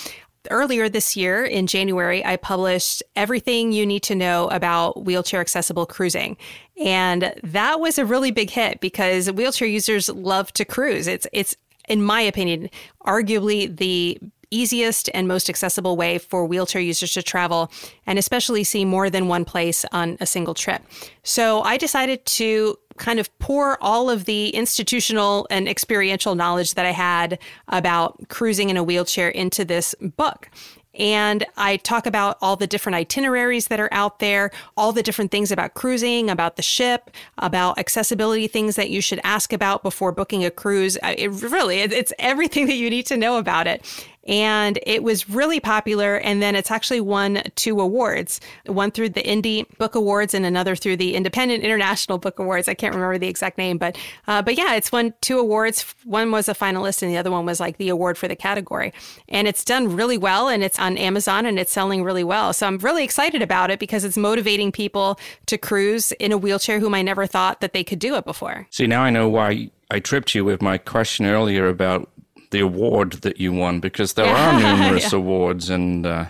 earlier 0.51 0.89
this 0.89 1.17
year 1.17 1.45
in 1.45 1.67
January, 1.67 2.25
I 2.25 2.37
published 2.37 3.03
everything 3.17 3.73
you 3.73 3.85
need 3.85 4.05
to 4.05 4.15
know 4.15 4.47
about 4.49 5.05
wheelchair 5.05 5.41
accessible 5.41 5.85
cruising. 5.85 6.37
And 6.81 7.35
that 7.43 7.81
was 7.81 7.99
a 7.99 8.07
really 8.07 8.31
big 8.31 8.51
hit 8.51 8.81
because 8.81 9.31
wheelchair 9.33 9.67
users 9.67 10.09
love 10.09 10.53
to 10.53 10.65
cruise. 10.65 11.09
It's 11.09 11.27
it's 11.33 11.57
in 11.89 12.03
my 12.03 12.21
opinion, 12.21 12.71
arguably 13.05 13.75
the 13.75 14.19
easiest 14.51 15.11
and 15.15 15.29
most 15.29 15.49
accessible 15.49 15.97
way 15.97 16.19
for 16.19 16.45
wheelchair 16.47 16.81
users 16.81 17.13
to 17.13 17.23
travel 17.23 17.71
and 18.07 18.19
especially 18.19 18.65
see 18.65 18.85
more 18.85 19.11
than 19.11 19.29
one 19.29 19.45
place 19.45 19.85
on 19.93 20.17
a 20.21 20.27
single 20.27 20.55
trip. 20.55 20.83
So 21.23 21.63
I 21.63 21.77
decided 21.77 22.25
to 22.27 22.79
kind 22.97 23.21
of 23.21 23.37
pour 23.39 23.83
all 23.83 24.11
of 24.11 24.25
the 24.25 24.51
institutional 24.51 25.47
and 25.51 25.69
experiential 25.69 26.35
knowledge 26.35 26.75
that 26.75 26.85
I 26.85 26.91
had 26.91 27.39
about 27.69 28.29
cruising 28.29 28.71
in 28.71 28.77
a 28.77 28.83
wheelchair 28.83 29.29
into 29.29 29.65
this 29.65 29.95
book. 30.01 30.51
And 30.99 31.47
I 31.57 31.77
talk 31.77 32.07
about 32.07 32.39
all 32.43 32.57
the 32.57 32.67
different 32.67 32.97
itineraries 32.97 33.69
that 33.69 33.79
are 33.79 33.89
out 33.93 34.19
there, 34.19 34.51
all 34.77 34.93
the 34.93 35.03
different 35.03 35.31
things 35.31 35.53
about 35.53 35.75
cruising, 35.75 36.29
about 36.29 36.57
the 36.57 36.63
ship, 36.63 37.11
about 37.39 37.79
accessibility 37.79 38.49
things 38.49 38.75
that 38.77 38.91
you 38.91 39.01
should 39.01 39.21
ask 39.23 39.53
about 39.53 39.85
before 39.85 40.11
booking 40.11 40.45
a 40.45 40.51
cruise. 40.51 40.99
It 41.03 41.31
really, 41.31 41.81
it's 41.81 42.13
everything 42.19 42.67
that 42.69 42.75
you 42.75 42.91
need 42.91 43.07
to 43.07 43.17
know 43.17 43.39
about 43.39 43.67
it. 43.67 43.85
And 44.29 44.79
it 44.85 45.03
was 45.03 45.29
really 45.29 45.59
popular. 45.59 46.17
And 46.17 46.41
then 46.41 46.55
it's 46.55 46.71
actually 46.71 47.01
won 47.01 47.43
two 47.57 47.81
awards 47.81 48.41
one 48.67 48.91
through 48.91 49.09
the 49.09 49.23
Indie 49.23 49.67
Book 49.79 49.95
Awards 49.95 50.35
and 50.35 50.47
another 50.47 50.77
through 50.77 50.99
the 50.99 51.15
Independent 51.15 51.65
International 51.65 52.19
Book 52.19 52.39
Awards. 52.39 52.69
I 52.69 52.75
can't 52.75 52.95
remember 52.95 53.19
the 53.19 53.29
exact 53.29 53.59
name, 53.59 53.79
but, 53.79 53.99
uh, 54.27 54.43
but 54.43 54.57
yeah, 54.57 54.75
it's 54.75 54.93
won 54.93 55.15
two 55.21 55.39
awards. 55.39 55.83
One 56.05 56.31
was 56.31 56.49
a 56.49 56.55
finalist 56.55 57.03
and 57.03 57.11
the 57.11 57.17
other 57.17 57.31
one 57.31 57.47
was 57.47 57.59
like 57.59 57.79
the 57.79 57.89
award 57.89 58.19
for 58.19 58.29
the 58.29 58.37
category. 58.37 58.93
And 59.29 59.49
it's 59.49 59.65
done 59.65 59.97
really 59.97 60.19
well 60.19 60.49
and 60.49 60.63
it's 60.63 60.79
on 60.79 60.99
Amazon 60.99 61.47
and 61.47 61.59
it's 61.59 61.73
selling 61.73 62.05
really 62.05 62.25
well. 62.25 62.53
So 62.53 62.67
I'm 62.67 62.79
really 62.79 63.05
excited 63.05 63.43
about 63.43 63.71
it 63.71 63.79
because 63.79 64.05
it's 64.05 64.17
motivating 64.17 64.71
people 64.71 65.19
to 65.47 65.57
cruise 65.57 66.13
in 66.13 66.33
a 66.33 66.39
wheelchair 66.39 66.81
whom 66.81 66.95
I 66.95 67.03
never 67.03 67.27
thought 67.27 67.61
that 67.61 67.73
they 67.73 67.83
could 67.83 67.99
do 67.99 68.15
it 68.17 68.25
before. 68.25 68.67
See, 68.71 68.87
now 68.87 69.03
I 69.03 69.11
know 69.11 69.29
why 69.29 69.71
I 69.91 70.01
tripped 70.01 70.35
you 70.35 70.45
with 70.45 70.61
my 70.61 70.77
question 70.77 71.25
earlier 71.25 71.69
about 71.69 72.11
the 72.51 72.61
award 72.61 73.13
that 73.13 73.39
you 73.41 73.53
won 73.53 73.81
because 73.81 74.15
there 74.15 74.27
are 74.27 74.61
numerous 74.79 75.13
awards 75.13 75.71
and 75.71 76.07
uh, 76.07 76.27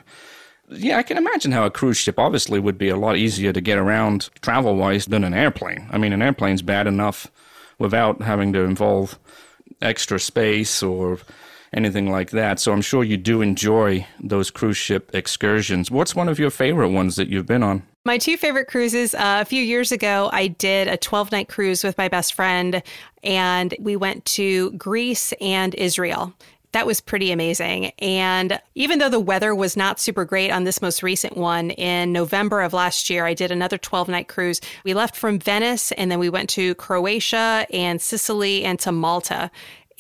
yeah, 0.70 0.98
I 0.98 1.02
can 1.02 1.16
imagine 1.16 1.52
how 1.52 1.64
a 1.64 1.70
cruise 1.70 1.96
ship 1.96 2.18
obviously 2.18 2.61
would 2.61 2.78
be 2.78 2.88
a 2.88 2.96
lot 2.96 3.16
easier 3.16 3.52
to 3.52 3.61
get 3.61 3.78
around 3.78 4.28
travel 4.42 4.76
wise 4.76 5.07
than 5.07 5.24
an 5.24 5.35
airplane. 5.35 5.88
I 5.90 5.98
mean, 5.98 6.12
an 6.12 6.22
airplane's 6.22 6.62
bad 6.62 6.87
enough 6.87 7.28
without 7.78 8.22
having 8.22 8.52
to 8.52 8.61
involve 8.61 9.18
extra 9.81 10.20
space 10.20 10.83
or 10.83 11.18
anything 11.72 12.11
like 12.11 12.31
that. 12.31 12.59
So 12.59 12.72
I'm 12.72 12.83
sure 12.83 13.04
you 13.04 13.16
do 13.16 13.40
enjoy 13.40 14.07
those 14.20 14.50
cruise 14.50 14.76
ship 14.76 15.11
excursions. 15.14 15.90
What's 15.90 16.14
one 16.14 16.28
of 16.28 16.38
your 16.38 16.50
favorite 16.50 16.90
ones 16.90 17.16
that 17.16 17.28
you've 17.28 17.46
been 17.46 17.62
on? 17.62 17.83
My 18.08 18.16
two 18.16 18.38
favorite 18.38 18.68
cruises, 18.68 19.12
uh, 19.12 19.36
a 19.42 19.44
few 19.44 19.62
years 19.62 19.92
ago, 19.92 20.30
I 20.32 20.46
did 20.46 20.88
a 20.88 20.96
12 20.96 21.30
night 21.30 21.50
cruise 21.50 21.84
with 21.84 21.98
my 21.98 22.08
best 22.08 22.32
friend, 22.32 22.82
and 23.22 23.74
we 23.78 23.96
went 23.96 24.24
to 24.24 24.70
Greece 24.70 25.34
and 25.42 25.74
Israel. 25.74 26.32
That 26.72 26.86
was 26.86 27.02
pretty 27.02 27.32
amazing. 27.32 27.92
And 27.98 28.62
even 28.74 28.98
though 28.98 29.10
the 29.10 29.20
weather 29.20 29.54
was 29.54 29.76
not 29.76 30.00
super 30.00 30.24
great 30.24 30.50
on 30.50 30.64
this 30.64 30.80
most 30.80 31.02
recent 31.02 31.36
one, 31.36 31.68
in 31.72 32.10
November 32.10 32.62
of 32.62 32.72
last 32.72 33.10
year, 33.10 33.26
I 33.26 33.34
did 33.34 33.50
another 33.50 33.76
12 33.76 34.08
night 34.08 34.26
cruise. 34.26 34.62
We 34.84 34.94
left 34.94 35.14
from 35.14 35.38
Venice 35.38 35.92
and 35.92 36.10
then 36.10 36.18
we 36.18 36.30
went 36.30 36.48
to 36.50 36.76
Croatia 36.76 37.66
and 37.70 38.00
Sicily 38.00 38.64
and 38.64 38.78
to 38.80 38.90
Malta. 38.90 39.50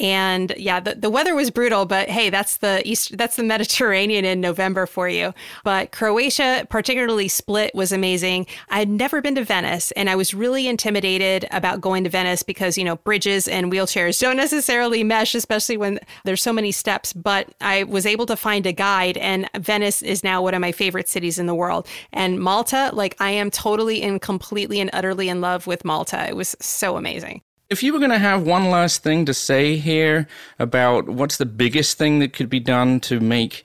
And 0.00 0.54
yeah, 0.56 0.80
the, 0.80 0.94
the 0.94 1.10
weather 1.10 1.34
was 1.34 1.50
brutal, 1.50 1.84
but 1.84 2.08
hey, 2.08 2.30
that's 2.30 2.58
the 2.58 2.82
East, 2.84 3.16
that's 3.16 3.36
the 3.36 3.42
Mediterranean 3.42 4.24
in 4.24 4.40
November 4.40 4.86
for 4.86 5.08
you. 5.08 5.34
But 5.64 5.90
Croatia, 5.92 6.66
particularly 6.70 7.28
Split, 7.28 7.74
was 7.74 7.90
amazing. 7.90 8.46
I 8.68 8.78
had 8.78 8.88
never 8.88 9.20
been 9.20 9.34
to 9.34 9.44
Venice, 9.44 9.90
and 9.92 10.08
I 10.08 10.14
was 10.16 10.34
really 10.34 10.68
intimidated 10.68 11.46
about 11.50 11.80
going 11.80 12.04
to 12.04 12.10
Venice 12.10 12.42
because, 12.42 12.78
you 12.78 12.84
know, 12.84 12.96
bridges 12.96 13.48
and 13.48 13.72
wheelchairs 13.72 14.20
don't 14.20 14.36
necessarily 14.48 15.02
mesh, 15.02 15.34
especially 15.34 15.76
when 15.76 15.98
there's 16.24 16.42
so 16.42 16.52
many 16.52 16.70
steps. 16.70 17.12
But 17.12 17.48
I 17.60 17.82
was 17.84 18.06
able 18.06 18.26
to 18.26 18.36
find 18.36 18.66
a 18.66 18.72
guide, 18.72 19.16
and 19.16 19.48
Venice 19.56 20.02
is 20.02 20.22
now 20.22 20.42
one 20.42 20.54
of 20.54 20.60
my 20.60 20.72
favorite 20.72 21.08
cities 21.08 21.38
in 21.38 21.46
the 21.46 21.54
world. 21.54 21.86
And 22.12 22.38
Malta, 22.38 22.90
like, 22.92 23.16
I 23.20 23.30
am 23.30 23.50
totally 23.50 24.02
and 24.02 24.20
completely 24.20 24.80
and 24.80 24.90
utterly 24.92 25.28
in 25.28 25.40
love 25.40 25.66
with 25.66 25.84
Malta. 25.84 26.28
It 26.28 26.36
was 26.36 26.54
so 26.60 26.96
amazing. 26.96 27.42
If 27.70 27.82
you 27.82 27.92
were 27.92 27.98
going 27.98 28.10
to 28.10 28.18
have 28.18 28.44
one 28.44 28.70
last 28.70 29.02
thing 29.02 29.26
to 29.26 29.34
say 29.34 29.76
here 29.76 30.26
about 30.58 31.06
what's 31.06 31.36
the 31.36 31.44
biggest 31.44 31.98
thing 31.98 32.18
that 32.20 32.32
could 32.32 32.48
be 32.48 32.60
done 32.60 32.98
to 33.00 33.20
make 33.20 33.64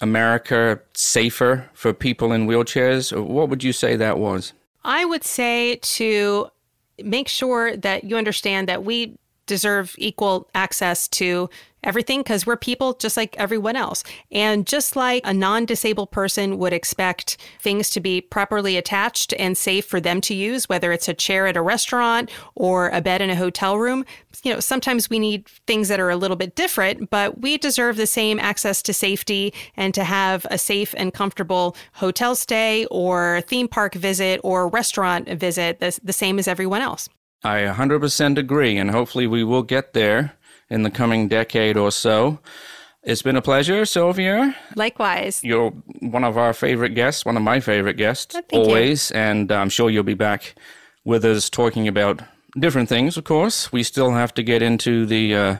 America 0.00 0.80
safer 0.94 1.68
for 1.74 1.92
people 1.92 2.32
in 2.32 2.46
wheelchairs, 2.46 3.16
what 3.20 3.48
would 3.48 3.64
you 3.64 3.72
say 3.72 3.96
that 3.96 4.18
was? 4.18 4.52
I 4.84 5.04
would 5.04 5.24
say 5.24 5.76
to 5.76 6.50
make 7.02 7.26
sure 7.26 7.76
that 7.76 8.04
you 8.04 8.16
understand 8.16 8.68
that 8.68 8.84
we 8.84 9.18
deserve 9.46 9.96
equal 9.98 10.48
access 10.54 11.08
to 11.08 11.50
everything 11.84 12.20
because 12.20 12.46
we're 12.46 12.56
people 12.56 12.94
just 12.94 13.16
like 13.16 13.36
everyone 13.38 13.76
else. 13.76 14.04
And 14.30 14.66
just 14.66 14.96
like 14.96 15.22
a 15.24 15.34
non 15.34 15.64
disabled 15.64 16.10
person 16.10 16.58
would 16.58 16.72
expect 16.72 17.36
things 17.60 17.90
to 17.90 18.00
be 18.00 18.20
properly 18.20 18.76
attached 18.76 19.34
and 19.38 19.56
safe 19.56 19.84
for 19.86 20.00
them 20.00 20.20
to 20.22 20.34
use, 20.34 20.68
whether 20.68 20.92
it's 20.92 21.08
a 21.08 21.14
chair 21.14 21.46
at 21.46 21.56
a 21.56 21.62
restaurant 21.62 22.30
or 22.54 22.88
a 22.90 23.00
bed 23.00 23.20
in 23.20 23.30
a 23.30 23.36
hotel 23.36 23.78
room, 23.78 24.04
you 24.42 24.52
know, 24.52 24.60
sometimes 24.60 25.10
we 25.10 25.18
need 25.18 25.46
things 25.66 25.88
that 25.88 26.00
are 26.00 26.10
a 26.10 26.16
little 26.16 26.36
bit 26.36 26.54
different, 26.54 27.10
but 27.10 27.40
we 27.40 27.58
deserve 27.58 27.96
the 27.96 28.06
same 28.06 28.38
access 28.38 28.82
to 28.82 28.92
safety 28.92 29.52
and 29.76 29.94
to 29.94 30.04
have 30.04 30.46
a 30.50 30.58
safe 30.58 30.94
and 30.96 31.12
comfortable 31.14 31.76
hotel 31.94 32.34
stay 32.34 32.86
or 32.86 33.42
theme 33.46 33.68
park 33.68 33.94
visit 33.94 34.40
or 34.42 34.68
restaurant 34.68 35.28
visit, 35.28 35.80
the, 35.80 35.98
the 36.02 36.12
same 36.12 36.38
as 36.38 36.48
everyone 36.48 36.80
else. 36.80 37.08
I 37.44 37.62
100% 37.62 38.38
agree, 38.38 38.78
and 38.78 38.90
hopefully 38.90 39.26
we 39.26 39.42
will 39.42 39.64
get 39.64 39.94
there 39.94 40.34
in 40.72 40.82
the 40.82 40.90
coming 40.90 41.28
decade 41.28 41.76
or 41.76 41.92
so. 41.92 42.38
It's 43.02 43.20
been 43.20 43.36
a 43.36 43.42
pleasure, 43.42 43.84
Sylvia. 43.84 44.56
Likewise. 44.74 45.44
You're 45.44 45.70
one 46.00 46.24
of 46.24 46.38
our 46.38 46.54
favorite 46.54 46.94
guests, 46.94 47.26
one 47.26 47.36
of 47.36 47.42
my 47.42 47.60
favorite 47.60 47.96
guests, 47.96 48.34
Thank 48.34 48.52
always. 48.52 49.10
You. 49.10 49.16
And 49.16 49.52
I'm 49.52 49.68
sure 49.68 49.90
you'll 49.90 50.02
be 50.02 50.14
back 50.14 50.54
with 51.04 51.24
us 51.24 51.50
talking 51.50 51.86
about 51.86 52.22
different 52.58 52.88
things, 52.88 53.18
of 53.18 53.24
course. 53.24 53.70
We 53.70 53.82
still 53.82 54.12
have 54.12 54.32
to 54.34 54.42
get 54.42 54.62
into 54.62 55.06
the. 55.06 55.34
Uh, 55.34 55.56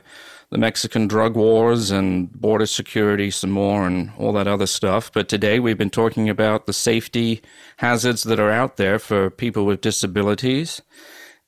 the 0.49 0.59
Mexican 0.59 1.07
drug 1.07 1.35
wars 1.35 1.89
and 1.89 2.31
border 2.31 2.67
security 2.67 3.31
some 3.31 3.49
more 3.49 3.87
and 3.87 4.11
all 4.19 4.31
that 4.33 4.47
other 4.47 4.67
stuff. 4.67 5.11
But 5.11 5.27
today 5.27 5.59
we've 5.59 5.79
been 5.79 5.89
talking 5.89 6.29
about 6.29 6.67
the 6.67 6.73
safety 6.73 7.41
hazards 7.77 8.21
that 8.21 8.39
are 8.39 8.51
out 8.51 8.77
there 8.77 8.99
for 8.99 9.31
people 9.31 9.65
with 9.65 9.81
disabilities. 9.81 10.79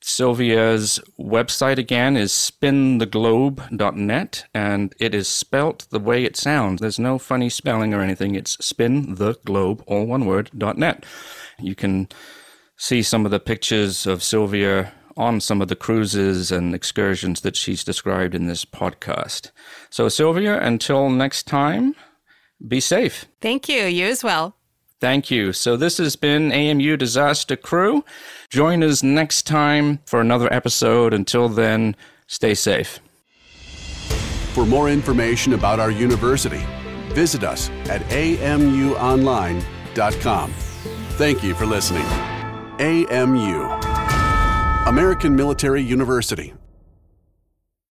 Sylvia's 0.07 0.99
website 1.19 1.79
again 1.79 2.15
is 2.15 2.31
spintheglobe.net 2.31 4.45
and 4.53 4.93
it 4.99 5.15
is 5.15 5.27
spelt 5.27 5.87
the 5.89 5.99
way 5.99 6.23
it 6.23 6.37
sounds. 6.37 6.79
There's 6.79 6.99
no 6.99 7.17
funny 7.17 7.49
spelling 7.49 7.91
or 7.91 8.01
anything. 8.01 8.35
It's 8.35 8.55
spintheglobe, 8.57 9.81
all 9.87 10.05
one 10.05 10.27
word, 10.27 10.51
.net. 10.53 11.07
You 11.59 11.73
can 11.73 12.07
see 12.77 13.01
some 13.01 13.25
of 13.25 13.31
the 13.31 13.39
pictures 13.39 14.05
of 14.05 14.21
Sylvia 14.21 14.93
on 15.17 15.41
some 15.41 15.59
of 15.59 15.69
the 15.69 15.75
cruises 15.75 16.51
and 16.51 16.75
excursions 16.75 17.41
that 17.41 17.55
she's 17.55 17.83
described 17.83 18.35
in 18.35 18.45
this 18.45 18.63
podcast. 18.63 19.49
So, 19.89 20.07
Sylvia, 20.07 20.61
until 20.61 21.09
next 21.09 21.47
time, 21.47 21.95
be 22.65 22.79
safe. 22.79 23.25
Thank 23.41 23.67
you. 23.67 23.85
You 23.85 24.05
as 24.05 24.23
well. 24.23 24.55
Thank 25.05 25.29
you. 25.29 25.53
So, 25.53 25.77
this 25.77 25.99
has 25.99 26.15
been 26.15 26.51
AMU 26.51 26.97
Disaster 26.97 27.55
Crew. 27.55 28.03
Join 28.49 28.81
us 28.81 29.03
next 29.03 29.43
time 29.43 29.99
for 30.07 30.19
another 30.19 30.51
episode. 30.51 31.13
Until 31.13 31.47
then, 31.47 31.95
stay 32.25 32.55
safe. 32.55 32.99
For 34.55 34.65
more 34.65 34.89
information 34.89 35.53
about 35.53 35.79
our 35.79 35.91
university, 35.91 36.65
visit 37.09 37.43
us 37.43 37.69
at 37.87 38.01
amuonline.com. 38.05 40.51
Thank 41.19 41.43
you 41.43 41.53
for 41.53 41.67
listening. 41.67 42.07
AMU, 42.79 43.61
American 44.87 45.35
Military 45.35 45.83
University 45.83 46.51